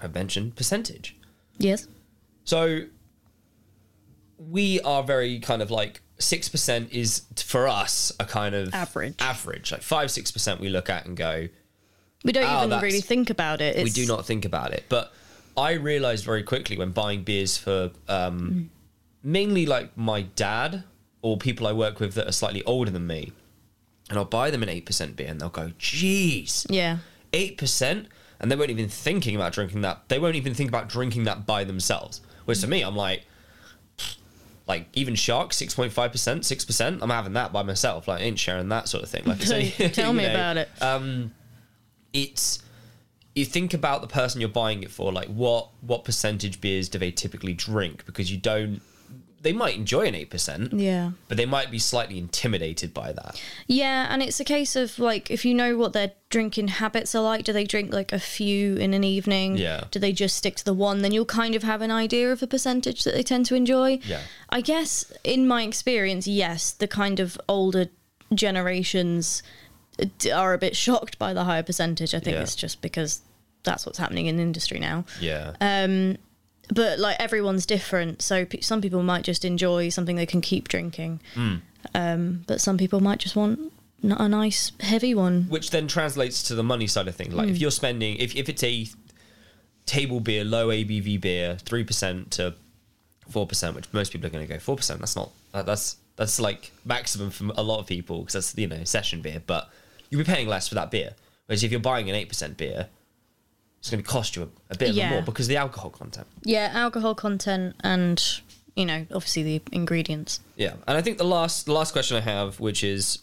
I've 0.00 0.14
mentioned 0.14 0.56
percentage. 0.56 1.16
Yes. 1.58 1.86
So 2.42 2.86
we 4.38 4.80
are 4.80 5.04
very 5.04 5.38
kind 5.38 5.62
of 5.62 5.70
like 5.70 6.00
six 6.22 6.48
percent 6.48 6.90
is 6.92 7.22
for 7.36 7.68
us 7.68 8.12
a 8.20 8.24
kind 8.24 8.54
of 8.54 8.72
Average. 8.74 9.14
Average, 9.20 9.72
like 9.72 9.82
five 9.82 10.10
six 10.10 10.30
percent 10.30 10.60
we 10.60 10.68
look 10.68 10.88
at 10.88 11.06
and 11.06 11.16
go, 11.16 11.48
We 12.24 12.32
don't 12.32 12.44
Oh, 12.48 12.66
even 12.66 12.80
really 12.80 13.00
think 13.00 13.30
about 13.30 13.60
it. 13.60 13.76
It's, 13.76 13.84
we 13.84 13.90
do 13.90 14.06
not 14.06 14.24
think 14.26 14.44
about 14.44 14.72
it. 14.72 14.84
But 14.88 15.12
I 15.56 15.72
realized 15.72 16.24
very 16.24 16.42
quickly 16.42 16.78
when 16.78 16.92
buying 16.92 17.24
beers 17.24 17.58
for 17.58 17.90
um, 18.08 18.70
mainly 19.22 19.66
like 19.66 19.96
my 19.96 20.22
dad 20.22 20.84
or 21.20 21.36
people 21.36 21.66
I 21.66 21.72
work 21.72 22.00
with 22.00 22.14
that 22.14 22.26
are 22.26 22.32
slightly 22.32 22.64
older 22.64 22.90
than 22.90 23.06
me, 23.06 23.32
and 24.08 24.18
I'll 24.18 24.24
buy 24.24 24.50
them 24.50 24.62
an 24.62 24.68
eight 24.68 24.86
percent 24.86 25.16
beer, 25.16 25.28
and 25.28 25.40
they'll 25.40 25.48
go, 25.50 25.72
"Geez, 25.78 26.66
Yeah. 26.70 26.98
eight 27.32 27.58
percent," 27.58 28.08
and 28.40 28.50
they 28.50 28.56
won't 28.56 28.70
even 28.70 28.88
thinking 28.88 29.36
about 29.36 29.52
drinking 29.52 29.82
that. 29.82 30.08
They 30.08 30.18
won't 30.18 30.36
even 30.36 30.54
think 30.54 30.68
about 30.68 30.88
drinking 30.88 31.24
that 31.24 31.46
by 31.46 31.64
themselves. 31.64 32.20
Whereas 32.44 32.60
to 32.62 32.66
me, 32.68 32.82
I'm 32.82 32.96
like. 32.96 33.24
Like 34.66 34.86
even 34.94 35.14
shark, 35.14 35.52
six 35.52 35.74
point 35.74 35.92
five 35.92 36.12
percent, 36.12 36.44
six 36.46 36.64
percent. 36.64 37.02
I'm 37.02 37.10
having 37.10 37.32
that 37.32 37.52
by 37.52 37.62
myself. 37.62 38.06
Like 38.08 38.20
I 38.20 38.24
ain't 38.24 38.38
sharing 38.38 38.68
that 38.68 38.88
sort 38.88 39.02
of 39.02 39.10
thing. 39.10 39.24
Like 39.24 39.40
it's 39.40 39.50
only- 39.52 39.70
Tell 39.90 40.12
me 40.14 40.22
know, 40.24 40.30
about 40.30 40.56
it. 40.56 40.68
um, 40.80 41.32
it's 42.12 42.62
you 43.34 43.44
think 43.44 43.72
about 43.74 44.02
the 44.02 44.06
person 44.08 44.40
you're 44.40 44.50
buying 44.50 44.82
it 44.82 44.90
for 44.90 45.10
like 45.12 45.28
what 45.28 45.68
what 45.80 46.04
percentage 46.04 46.60
beers 46.60 46.88
do 46.88 46.98
they 46.98 47.10
typically 47.10 47.54
drink 47.54 48.04
because 48.04 48.30
you 48.30 48.36
don't 48.36 48.80
they 49.42 49.52
might 49.52 49.74
enjoy 49.76 50.06
an 50.06 50.14
8% 50.14 50.70
yeah. 50.80 51.10
but 51.28 51.36
they 51.36 51.46
might 51.46 51.70
be 51.70 51.78
slightly 51.78 52.16
intimidated 52.16 52.94
by 52.94 53.12
that 53.12 53.42
Yeah, 53.66 54.06
and 54.08 54.22
it's 54.22 54.38
a 54.40 54.44
case 54.44 54.76
of 54.76 54.98
like 54.98 55.30
if 55.30 55.44
you 55.44 55.52
know 55.54 55.76
what 55.76 55.92
their 55.92 56.12
drinking 56.30 56.68
habits 56.68 57.14
are 57.14 57.22
like, 57.22 57.44
do 57.44 57.52
they 57.52 57.64
drink 57.64 57.92
like 57.92 58.12
a 58.12 58.18
few 58.18 58.76
in 58.76 58.94
an 58.94 59.04
evening? 59.04 59.56
Yeah. 59.58 59.84
Do 59.90 59.98
they 59.98 60.12
just 60.12 60.36
stick 60.36 60.56
to 60.56 60.64
the 60.64 60.72
one? 60.72 61.02
Then 61.02 61.12
you'll 61.12 61.26
kind 61.26 61.54
of 61.54 61.62
have 61.62 61.82
an 61.82 61.90
idea 61.90 62.32
of 62.32 62.40
the 62.40 62.46
percentage 62.46 63.04
that 63.04 63.12
they 63.14 63.22
tend 63.22 63.44
to 63.46 63.54
enjoy. 63.54 63.98
Yeah. 64.04 64.20
I 64.48 64.60
guess 64.62 65.12
in 65.24 65.46
my 65.46 65.62
experience, 65.64 66.26
yes, 66.26 66.70
the 66.70 66.88
kind 66.88 67.20
of 67.20 67.38
older 67.48 67.88
generations 68.32 69.42
are 70.32 70.54
a 70.54 70.58
bit 70.58 70.74
shocked 70.76 71.18
by 71.18 71.32
the 71.34 71.44
higher 71.44 71.62
percentage. 71.62 72.14
I 72.14 72.18
think 72.20 72.36
Yeah. 72.36 72.42
it's 72.42 72.56
just 72.56 72.80
because 72.80 73.20
that's 73.64 73.84
what's 73.86 73.98
happening 73.98 74.26
in 74.26 74.36
the 74.36 74.42
industry 74.42 74.78
now. 74.80 75.04
yeah 75.20 75.52
Uh, 75.60 76.16
But 76.74 76.98
like 76.98 77.16
everyone's 77.20 77.66
different, 77.66 78.22
so 78.22 78.44
p- 78.44 78.60
some 78.62 78.80
people 78.80 79.02
might 79.02 79.24
just 79.24 79.44
enjoy 79.44 79.88
something 79.90 80.16
they 80.16 80.26
can 80.26 80.40
keep 80.40 80.68
drinking, 80.68 81.20
Hmm. 81.34 81.54
um, 81.94 82.44
but 82.46 82.60
some 82.60 82.78
people 82.78 83.00
might 83.00 83.18
just 83.18 83.36
want 83.36 83.58
n- 84.02 84.12
a 84.12 84.28
nice 84.28 84.72
heavy 84.80 85.14
one. 85.14 85.44
which 85.48 85.70
then 85.70 85.86
translates 85.86 86.42
to 86.44 86.54
the 86.54 86.62
money 86.62 86.86
side 86.86 87.08
of 87.08 87.14
things 87.16 87.34
like 87.34 87.48
if 87.48 87.58
you're 87.58 87.70
spending 87.70 88.16
if, 88.16 88.34
if 88.36 88.48
it's 88.48 88.62
a 88.64 88.86
table 89.86 90.20
beer 90.20 90.44
low 90.44 90.68
abv 90.68 91.20
beer 91.20 91.56
3% 91.64 92.30
to 92.30 92.54
4% 93.30 93.74
which 93.74 93.92
most 93.92 94.12
people 94.12 94.26
are 94.26 94.30
going 94.30 94.46
to 94.46 94.52
go 94.52 94.58
4% 94.58 94.98
that's 94.98 95.16
not 95.16 95.30
that- 95.52 95.66
that's 95.66 95.96
that's 96.16 96.38
like 96.40 96.72
maximum 96.84 97.30
for 97.30 97.50
a 97.56 97.62
lot 97.62 97.78
of 97.80 97.86
people 97.86 98.20
because 98.20 98.34
that's 98.34 98.56
you 98.56 98.66
know 98.66 98.84
session 98.84 99.20
beer 99.22 99.42
but 99.46 99.68
you'll 100.10 100.20
be 100.20 100.24
paying 100.24 100.46
less 100.48 100.68
for 100.68 100.74
that 100.74 100.90
beer 100.90 101.14
whereas 101.46 101.62
if 101.64 101.70
you're 101.70 101.80
buying 101.80 102.08
an 102.10 102.16
8% 102.16 102.56
beer 102.56 102.88
it's 103.82 103.90
going 103.90 104.00
to 104.00 104.08
cost 104.08 104.36
you 104.36 104.44
a, 104.44 104.48
a 104.74 104.76
bit 104.78 104.94
Yeah. 104.94 105.10
more 105.10 105.22
because 105.22 105.46
of 105.46 105.48
the 105.48 105.56
alcohol 105.56 105.90
content 105.90 106.28
Yeah, 106.44 106.70
alcohol 106.72 107.16
content 107.16 107.74
and 107.80 108.22
you 108.76 108.86
know 108.86 109.04
obviously 109.12 109.42
the 109.42 109.62
ingredients. 109.72 110.38
Yeah, 110.54 110.74
and 110.86 110.96
I 110.96 111.02
think 111.02 111.18
the 111.18 111.24
last 111.24 111.66
the 111.66 111.72
last 111.72 111.90
question 111.92 112.16
I 112.16 112.20
have, 112.20 112.60
which 112.60 112.84
is, 112.84 113.18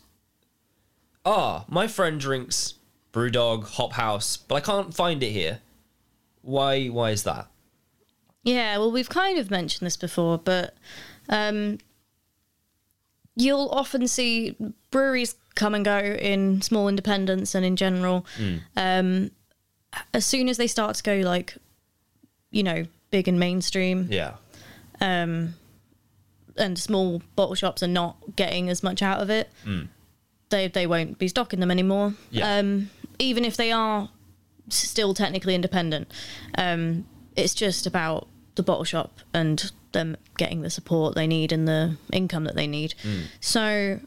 ah, 1.25 1.63
my 1.69 1.87
friend 1.87 2.19
drinks 2.19 2.73
BrewDog 3.13 3.63
Hop 3.75 3.93
House, 3.93 4.35
but 4.35 4.55
I 4.55 4.59
can't 4.59 4.93
find 4.93 5.23
it 5.23 5.31
here. 5.31 5.59
Why? 6.41 6.87
Why 6.87 7.11
is 7.11 7.23
that? 7.23 7.47
Yeah, 8.43 8.77
well, 8.79 8.91
we've 8.91 9.09
kind 9.09 9.37
of 9.39 9.49
mentioned 9.49 9.85
this 9.85 9.97
before, 9.97 10.37
but 10.37 10.75
um, 11.29 11.77
you'll 13.35 13.69
often 13.69 14.07
see 14.07 14.55
breweries 14.91 15.35
come 15.55 15.73
and 15.73 15.83
go 15.85 15.97
in 15.97 16.61
small 16.61 16.87
independents 16.89 17.55
and 17.55 17.65
in 17.65 17.75
general. 17.75 18.25
Um, 18.75 19.31
as 20.13 20.25
soon 20.25 20.49
as 20.49 20.57
they 20.57 20.67
start 20.67 20.95
to 20.95 21.03
go 21.03 21.15
like, 21.17 21.55
you 22.51 22.63
know, 22.63 22.85
big 23.11 23.27
and 23.27 23.39
mainstream, 23.39 24.07
Yeah, 24.09 24.33
um, 25.01 25.55
and 26.57 26.77
small 26.77 27.21
bottle 27.35 27.55
shops 27.55 27.81
are 27.83 27.87
not 27.87 28.17
getting 28.35 28.69
as 28.69 28.83
much 28.83 29.01
out 29.01 29.21
of 29.21 29.29
it, 29.29 29.49
they 30.49 30.67
they 30.67 30.87
won't 30.87 31.17
be 31.17 31.27
stocking 31.27 31.59
them 31.59 31.71
anymore. 31.71 32.13
Yeah. 32.31 32.57
Um, 32.57 32.89
even 33.17 33.45
if 33.45 33.57
they 33.57 33.71
are 33.71 34.09
still 34.69 35.13
technically 35.13 35.55
independent, 35.55 36.11
um, 36.57 37.05
it's 37.35 37.53
just 37.53 37.85
about 37.85 38.27
the 38.55 38.63
bottle 38.63 38.83
shop 38.83 39.19
and 39.33 39.71
them 39.91 40.15
getting 40.37 40.61
the 40.61 40.69
support 40.69 41.15
they 41.15 41.27
need 41.27 41.51
and 41.51 41.67
the 41.67 41.97
income 42.13 42.43
that 42.43 42.55
they 42.55 42.67
need. 42.67 42.93
So, 43.39 43.99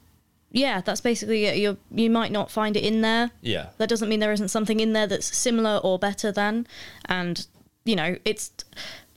yeah, 0.52 0.80
that's 0.82 1.00
basically 1.00 1.46
it. 1.46 1.56
You 1.56 1.78
you 1.90 2.10
might 2.10 2.30
not 2.30 2.50
find 2.50 2.76
it 2.76 2.84
in 2.84 3.00
there. 3.00 3.30
yeah, 3.40 3.70
That 3.78 3.88
doesn't 3.88 4.08
mean 4.08 4.20
there 4.20 4.32
isn't 4.32 4.48
something 4.48 4.78
in 4.80 4.92
there 4.92 5.06
that's 5.06 5.34
similar 5.36 5.78
or 5.78 5.98
better 5.98 6.30
than. 6.30 6.66
And, 7.06 7.46
you 7.84 7.96
know, 7.96 8.16
it's 8.24 8.52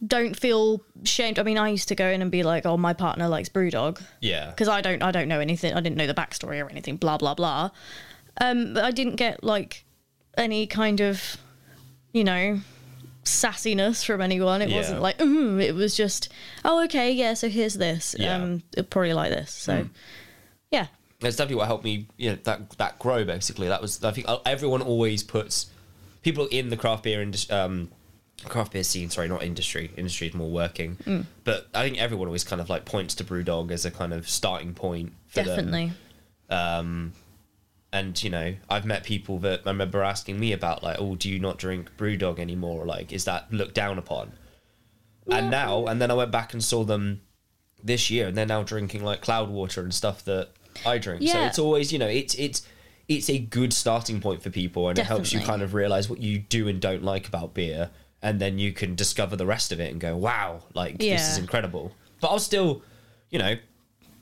don't 0.05 0.35
feel 0.37 0.81
shamed. 1.03 1.39
I 1.39 1.43
mean, 1.43 1.57
I 1.57 1.69
used 1.69 1.87
to 1.89 1.95
go 1.95 2.07
in 2.07 2.21
and 2.21 2.29
be 2.31 2.43
like, 2.43 2.65
"Oh, 2.65 2.77
my 2.77 2.93
partner 2.93 3.27
likes 3.27 3.49
BrewDog," 3.49 4.01
yeah, 4.21 4.49
because 4.49 4.67
I 4.67 4.81
don't, 4.81 5.01
I 5.03 5.11
don't 5.11 5.27
know 5.27 5.39
anything. 5.39 5.73
I 5.73 5.79
didn't 5.81 5.97
know 5.97 6.07
the 6.07 6.13
backstory 6.13 6.63
or 6.63 6.69
anything. 6.69 6.97
Blah 6.97 7.17
blah 7.17 7.33
blah. 7.35 7.69
Um, 8.41 8.73
but 8.73 8.83
I 8.83 8.91
didn't 8.91 9.15
get 9.15 9.43
like 9.43 9.85
any 10.37 10.67
kind 10.67 10.99
of, 11.01 11.37
you 12.11 12.23
know, 12.25 12.59
sassiness 13.23 14.05
from 14.05 14.21
anyone. 14.21 14.61
It 14.61 14.69
Yeah. 14.69 14.77
wasn't 14.77 15.01
like, 15.01 15.17
mm, 15.17 15.63
it 15.63 15.73
was 15.73 15.95
just, 15.95 16.29
oh, 16.63 16.83
okay, 16.85 17.11
yeah. 17.11 17.33
So 17.33 17.47
here's 17.49 17.75
this. 17.75 18.15
Yeah. 18.19 18.35
Um, 18.35 18.61
probably 18.89 19.13
like 19.13 19.31
this. 19.31 19.51
So, 19.51 19.87
yeah, 20.71 20.87
That's 21.25 21.37
definitely 21.37 21.57
what 21.57 21.67
helped 21.67 21.83
me. 21.83 22.07
You 22.17 22.31
know, 22.31 22.37
that 22.43 22.69
that 22.77 22.99
grow 22.99 23.23
basically. 23.25 23.67
That 23.67 23.81
was 23.81 24.03
I 24.03 24.11
think 24.11 24.27
uh, 24.29 24.39
everyone 24.45 24.81
always 24.81 25.23
puts 25.23 25.67
people 26.21 26.47
in 26.47 26.69
the 26.69 26.77
craft 26.77 27.03
beer 27.03 27.21
industry. 27.21 27.55
Um, 27.55 27.89
craft 28.43 28.73
beer 28.73 28.83
scene 28.83 29.09
sorry 29.09 29.29
not 29.29 29.41
industry 29.41 29.89
industry 29.95 30.27
is 30.27 30.33
more 30.33 30.49
working 30.49 30.97
but 31.45 31.67
i 31.73 31.83
think 31.83 31.97
everyone 31.97 32.27
always 32.27 32.43
kind 32.43 32.61
of 32.61 32.69
like 32.69 32.83
points 32.83 33.15
to 33.15 33.23
brewdog 33.23 33.71
as 33.71 33.85
a 33.85 33.91
kind 33.91 34.13
of 34.13 34.27
starting 34.29 34.73
point 34.73 35.13
for 35.27 35.41
them. 35.41 35.55
definitely. 35.55 35.93
Um, 36.49 37.13
and 37.95 38.21
you 38.21 38.29
know, 38.29 38.55
I've 38.69 38.85
met 38.85 39.03
people 39.03 39.39
that 39.39 39.61
I 39.65 39.69
remember 39.69 40.03
asking 40.03 40.39
me 40.39 40.51
about 40.51 40.83
like, 40.83 40.97
oh, 40.99 41.15
do 41.15 41.29
you 41.29 41.39
not 41.39 41.57
drink 41.57 41.91
BrewDog 41.97 42.39
anymore? 42.39 42.85
Like, 42.85 43.13
is 43.13 43.23
that 43.23 43.51
looked 43.53 43.73
down 43.73 43.97
upon? 43.97 44.33
And 45.31 45.49
now, 45.49 45.85
and 45.87 46.01
then 46.01 46.11
I 46.11 46.13
went 46.13 46.29
back 46.29 46.53
and 46.53 46.63
saw 46.63 46.83
them 46.83 47.21
this 47.81 48.11
year, 48.11 48.27
and 48.27 48.37
they're 48.37 48.45
now 48.45 48.63
drinking 48.63 49.03
like 49.03 49.23
Cloudwater 49.23 49.81
and 49.81 49.93
stuff 49.93 50.23
that 50.25 50.49
I 50.85 50.97
drink. 50.97 51.27
So 51.27 51.41
it's 51.43 51.59
always, 51.59 51.91
you 51.93 51.99
know, 51.99 52.07
it's 52.07 52.35
it's 52.35 52.61
it's 53.07 53.29
a 53.29 53.37
good 53.37 53.71
starting 53.73 54.19
point 54.19 54.41
for 54.41 54.49
people, 54.49 54.89
and 54.89 54.97
it 54.97 55.05
helps 55.05 55.31
you 55.31 55.39
kind 55.39 55.61
of 55.61 55.73
realize 55.73 56.09
what 56.09 56.19
you 56.19 56.39
do 56.39 56.67
and 56.67 56.81
don't 56.81 57.03
like 57.03 57.27
about 57.27 57.53
beer, 57.53 57.91
and 58.21 58.39
then 58.39 58.57
you 58.57 58.71
can 58.73 58.95
discover 58.95 59.35
the 59.35 59.45
rest 59.45 59.71
of 59.71 59.79
it 59.79 59.91
and 59.91 60.01
go, 60.01 60.15
wow, 60.17 60.63
like 60.73 60.97
this 60.97 61.29
is 61.29 61.37
incredible. 61.37 61.91
But 62.19 62.29
I'll 62.29 62.39
still, 62.39 62.81
you 63.29 63.37
know, 63.39 63.55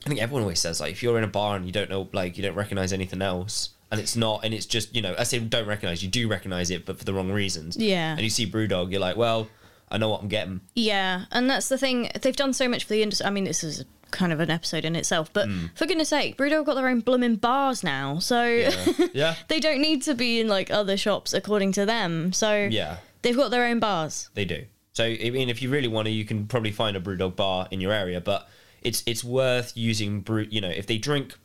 I 0.05 0.09
think 0.09 0.21
everyone 0.21 0.41
always 0.41 0.59
says 0.59 0.81
like 0.81 0.91
if 0.91 1.01
you're 1.01 1.17
in 1.17 1.23
a 1.23 1.27
bar 1.27 1.55
and 1.55 1.65
you 1.65 1.71
don't 1.71 1.89
know 1.89 2.09
like 2.11 2.35
you 2.37 2.43
don't 2.43 2.55
recognize 2.55 2.91
anything 2.91 3.21
else 3.21 3.69
and 3.89 4.01
it's 4.01 4.17
not 4.17 4.43
and 4.43 4.53
it's 4.53 4.65
just 4.65 4.93
you 4.93 5.01
know 5.01 5.15
I 5.17 5.23
say 5.23 5.39
don't 5.39 5.65
recognize 5.67 6.03
you 6.03 6.09
do 6.09 6.27
recognize 6.27 6.71
it 6.71 6.85
but 6.85 6.97
for 6.97 7.05
the 7.05 7.13
wrong 7.13 7.31
reasons 7.31 7.77
Yeah. 7.77 8.11
and 8.11 8.19
you 8.19 8.29
see 8.29 8.45
BrewDog 8.45 8.91
you're 8.91 8.99
like 8.99 9.15
well 9.15 9.47
I 9.89 9.97
know 9.99 10.09
what 10.09 10.21
I'm 10.21 10.27
getting 10.27 10.59
Yeah, 10.75 11.25
and 11.31 11.49
that's 11.49 11.69
the 11.69 11.77
thing. 11.77 12.09
They've 12.21 12.35
done 12.35 12.51
so 12.51 12.67
much 12.67 12.83
for 12.83 12.93
the 12.93 13.03
industry. 13.03 13.25
I 13.27 13.29
mean, 13.29 13.43
this 13.45 13.63
is 13.63 13.85
kind 14.13 14.31
of 14.31 14.39
an 14.39 14.49
episode 14.49 14.85
in 14.85 14.95
itself, 14.95 15.33
but 15.33 15.47
Hmm. 15.47 15.65
for 15.75 15.85
goodness 15.85 16.09
sake, 16.09 16.37
Brewdog 16.37 16.65
got 16.65 16.75
their 16.75 16.87
own 16.87 17.01
blooming 17.01 17.35
bars 17.35 17.83
now, 17.83 18.19
so 18.19 18.45
yeah 18.45 18.85
yeah 19.13 19.35
they 19.49 19.59
don't 19.59 19.81
need 19.81 20.01
to 20.03 20.13
be 20.13 20.39
in 20.39 20.47
like 20.47 20.71
other 20.71 20.95
shops 20.95 21.33
according 21.33 21.73
to 21.73 21.85
them. 21.85 22.31
So 22.31 22.67
yeah 22.71 22.97
they've 23.23 23.35
got 23.35 23.51
their 23.51 23.65
own 23.65 23.79
bars. 23.79 24.29
they 24.35 24.45
do 24.45 24.63
so 24.93 25.03
I 25.05 25.29
mean 25.31 25.49
if 25.49 25.61
you 25.61 25.69
really 25.69 25.87
want 25.87 26.05
to 26.05 26.11
you 26.11 26.23
can 26.25 26.45
probably 26.47 26.71
find 26.71 26.95
a 26.95 26.99
BrewDog 27.01 27.35
bar 27.35 27.67
in 27.71 27.81
your 27.81 27.91
area 27.91 28.21
but 28.21 28.47
it's 28.81 29.01
it's 29.05 29.23
worth 29.23 29.71
using 29.75 30.21
brew 30.21 30.45
you 30.49 30.61
know 30.61 30.69
if 30.69 30.85
they 30.87 30.97
drink 30.97 31.35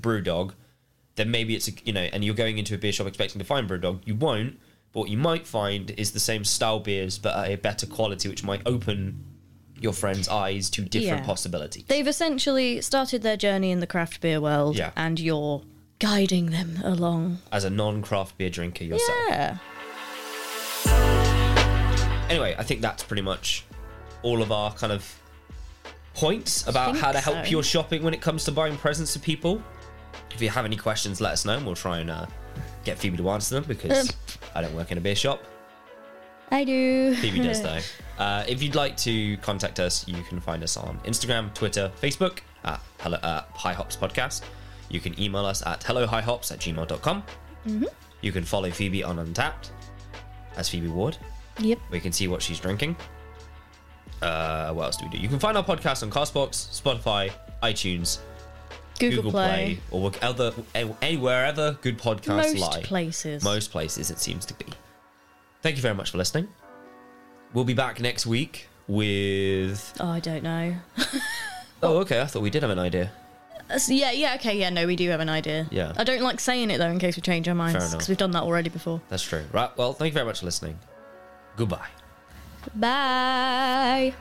BrewDog 0.00 0.52
then 1.16 1.30
maybe 1.30 1.54
it's 1.54 1.68
a, 1.68 1.72
you 1.84 1.92
know 1.92 2.00
and 2.12 2.24
you're 2.24 2.34
going 2.34 2.58
into 2.58 2.74
a 2.74 2.78
beer 2.78 2.92
shop 2.92 3.06
expecting 3.06 3.38
to 3.38 3.44
find 3.44 3.68
BrewDog 3.68 4.00
you 4.06 4.14
won't 4.14 4.58
but 4.92 5.00
what 5.00 5.10
you 5.10 5.16
might 5.18 5.46
find 5.46 5.90
is 5.92 6.12
the 6.12 6.20
same 6.20 6.44
style 6.44 6.80
beers 6.80 7.18
but 7.18 7.36
at 7.36 7.50
a 7.50 7.56
better 7.56 7.86
quality 7.86 8.28
which 8.28 8.42
might 8.44 8.62
open 8.66 9.24
your 9.82 9.92
friend's 9.92 10.28
eyes 10.28 10.70
to 10.70 10.82
different 10.82 11.20
Yeah. 11.22 11.26
possibilities 11.26 11.84
They've 11.88 12.06
essentially 12.06 12.80
started 12.80 13.22
their 13.22 13.36
journey 13.36 13.70
in 13.70 13.80
the 13.80 13.86
craft 13.86 14.20
beer 14.20 14.40
world, 14.40 14.76
Yeah. 14.76 14.90
and 14.96 15.18
you're 15.18 15.62
guiding 15.98 16.50
them 16.50 16.80
along. 16.82 17.38
as 17.52 17.64
a 17.64 17.70
non-craft 17.70 18.36
beer 18.38 18.50
drinker 18.50 18.84
yourself 18.84 19.18
Yeah. 19.28 19.58
anyway 22.28 22.54
i 22.58 22.62
think 22.62 22.80
that's 22.80 23.02
pretty 23.02 23.22
much 23.22 23.64
all 24.22 24.42
of 24.42 24.50
our 24.50 24.72
kind 24.74 24.92
of 24.92 25.14
points 26.14 26.66
about 26.66 26.96
how 26.96 27.12
to 27.12 27.20
help 27.20 27.44
so. 27.44 27.50
your 27.50 27.62
shopping 27.62 28.02
when 28.02 28.14
it 28.14 28.20
comes 28.20 28.44
to 28.44 28.52
buying 28.52 28.76
presents 28.76 29.12
to 29.12 29.18
people 29.20 29.62
if 30.34 30.40
you 30.42 30.48
have 30.48 30.64
any 30.64 30.76
questions 30.76 31.20
let 31.20 31.32
us 31.32 31.44
know 31.44 31.56
and 31.56 31.64
we'll 31.66 31.74
try 31.74 31.98
and 31.98 32.10
uh, 32.10 32.26
get 32.84 32.98
phoebe 32.98 33.16
to 33.16 33.30
answer 33.30 33.54
them 33.54 33.64
because 33.64 34.10
Um. 34.10 34.16
i 34.54 34.60
don't 34.60 34.74
work 34.74 34.90
in 34.92 34.98
a 34.98 35.00
beer 35.00 35.14
shop 35.14 35.42
I 36.52 36.64
do. 36.64 37.14
Phoebe 37.16 37.40
does 37.40 37.62
though. 37.68 37.80
Uh, 38.18 38.44
if 38.46 38.62
you'd 38.62 38.74
like 38.74 38.96
to 38.98 39.36
contact 39.38 39.80
us, 39.80 40.06
you 40.06 40.22
can 40.22 40.38
find 40.38 40.62
us 40.62 40.76
on 40.76 40.98
Instagram, 41.00 41.52
Twitter, 41.54 41.90
Facebook 42.00 42.40
at 42.64 42.80
hello, 43.00 43.16
uh, 43.22 43.42
High 43.54 43.72
Hops 43.72 43.96
Podcast. 43.96 44.42
You 44.90 45.00
can 45.00 45.18
email 45.18 45.46
us 45.46 45.64
at 45.66 45.80
hellohighhops 45.80 46.52
at 46.52 46.60
gmail.com. 46.60 47.22
Mm-hmm. 47.66 47.84
You 48.20 48.32
can 48.32 48.44
follow 48.44 48.70
Phoebe 48.70 49.02
on 49.02 49.16
Untappd 49.16 49.70
as 50.56 50.68
Phoebe 50.68 50.88
Ward. 50.88 51.16
Yep. 51.58 51.78
We 51.90 52.00
can 52.00 52.12
see 52.12 52.28
what 52.28 52.42
she's 52.42 52.60
drinking. 52.60 52.96
Uh, 54.20 54.72
what 54.72 54.84
else 54.84 54.96
do 54.98 55.06
we 55.06 55.10
do? 55.10 55.18
You 55.18 55.28
can 55.28 55.38
find 55.38 55.56
our 55.56 55.64
podcast 55.64 56.02
on 56.02 56.10
Castbox, 56.10 56.80
Spotify, 56.80 57.32
iTunes, 57.62 58.18
Google, 58.98 59.16
Google, 59.16 59.30
Play. 59.32 59.80
Play, 59.88 60.00
or 60.00 60.12
other 60.22 60.52
anywhere 60.74 61.46
ever 61.46 61.78
good 61.80 61.98
podcasts 61.98 62.36
Most 62.36 62.58
lie. 62.58 62.82
places. 62.82 63.42
Most 63.42 63.70
places 63.72 64.10
it 64.10 64.18
seems 64.18 64.44
to 64.46 64.54
be. 64.54 64.66
Thank 65.62 65.76
you 65.76 65.82
very 65.82 65.94
much 65.94 66.10
for 66.10 66.18
listening. 66.18 66.48
We'll 67.54 67.64
be 67.64 67.74
back 67.74 68.00
next 68.00 68.26
week 68.26 68.68
with. 68.88 69.92
Oh, 70.00 70.08
I 70.08 70.20
don't 70.20 70.42
know. 70.42 70.74
Oh, 71.84 71.96
okay. 71.98 72.20
I 72.20 72.26
thought 72.26 72.42
we 72.42 72.50
did 72.50 72.62
have 72.62 72.70
an 72.70 72.78
idea. 72.78 73.10
Uh, 73.68 73.76
so 73.76 73.92
yeah, 73.92 74.12
yeah, 74.12 74.36
okay, 74.36 74.56
yeah, 74.56 74.70
no, 74.70 74.86
we 74.86 74.94
do 74.94 75.08
have 75.10 75.18
an 75.18 75.28
idea. 75.28 75.66
Yeah. 75.72 75.92
I 75.96 76.04
don't 76.04 76.22
like 76.22 76.38
saying 76.38 76.70
it 76.70 76.78
though 76.78 76.86
in 76.88 77.00
case 77.00 77.16
we 77.16 77.22
change 77.22 77.48
our 77.48 77.56
minds 77.56 77.74
enough. 77.74 77.90
because 77.90 78.08
we've 78.08 78.16
done 78.16 78.30
that 78.30 78.44
already 78.44 78.70
before. 78.70 79.00
That's 79.08 79.24
true. 79.24 79.42
Right. 79.50 79.76
Well, 79.76 79.92
thank 79.92 80.12
you 80.12 80.14
very 80.14 80.24
much 80.26 80.38
for 80.38 80.44
listening. 80.44 80.78
Goodbye. 81.56 81.88
Bye. 82.76 84.14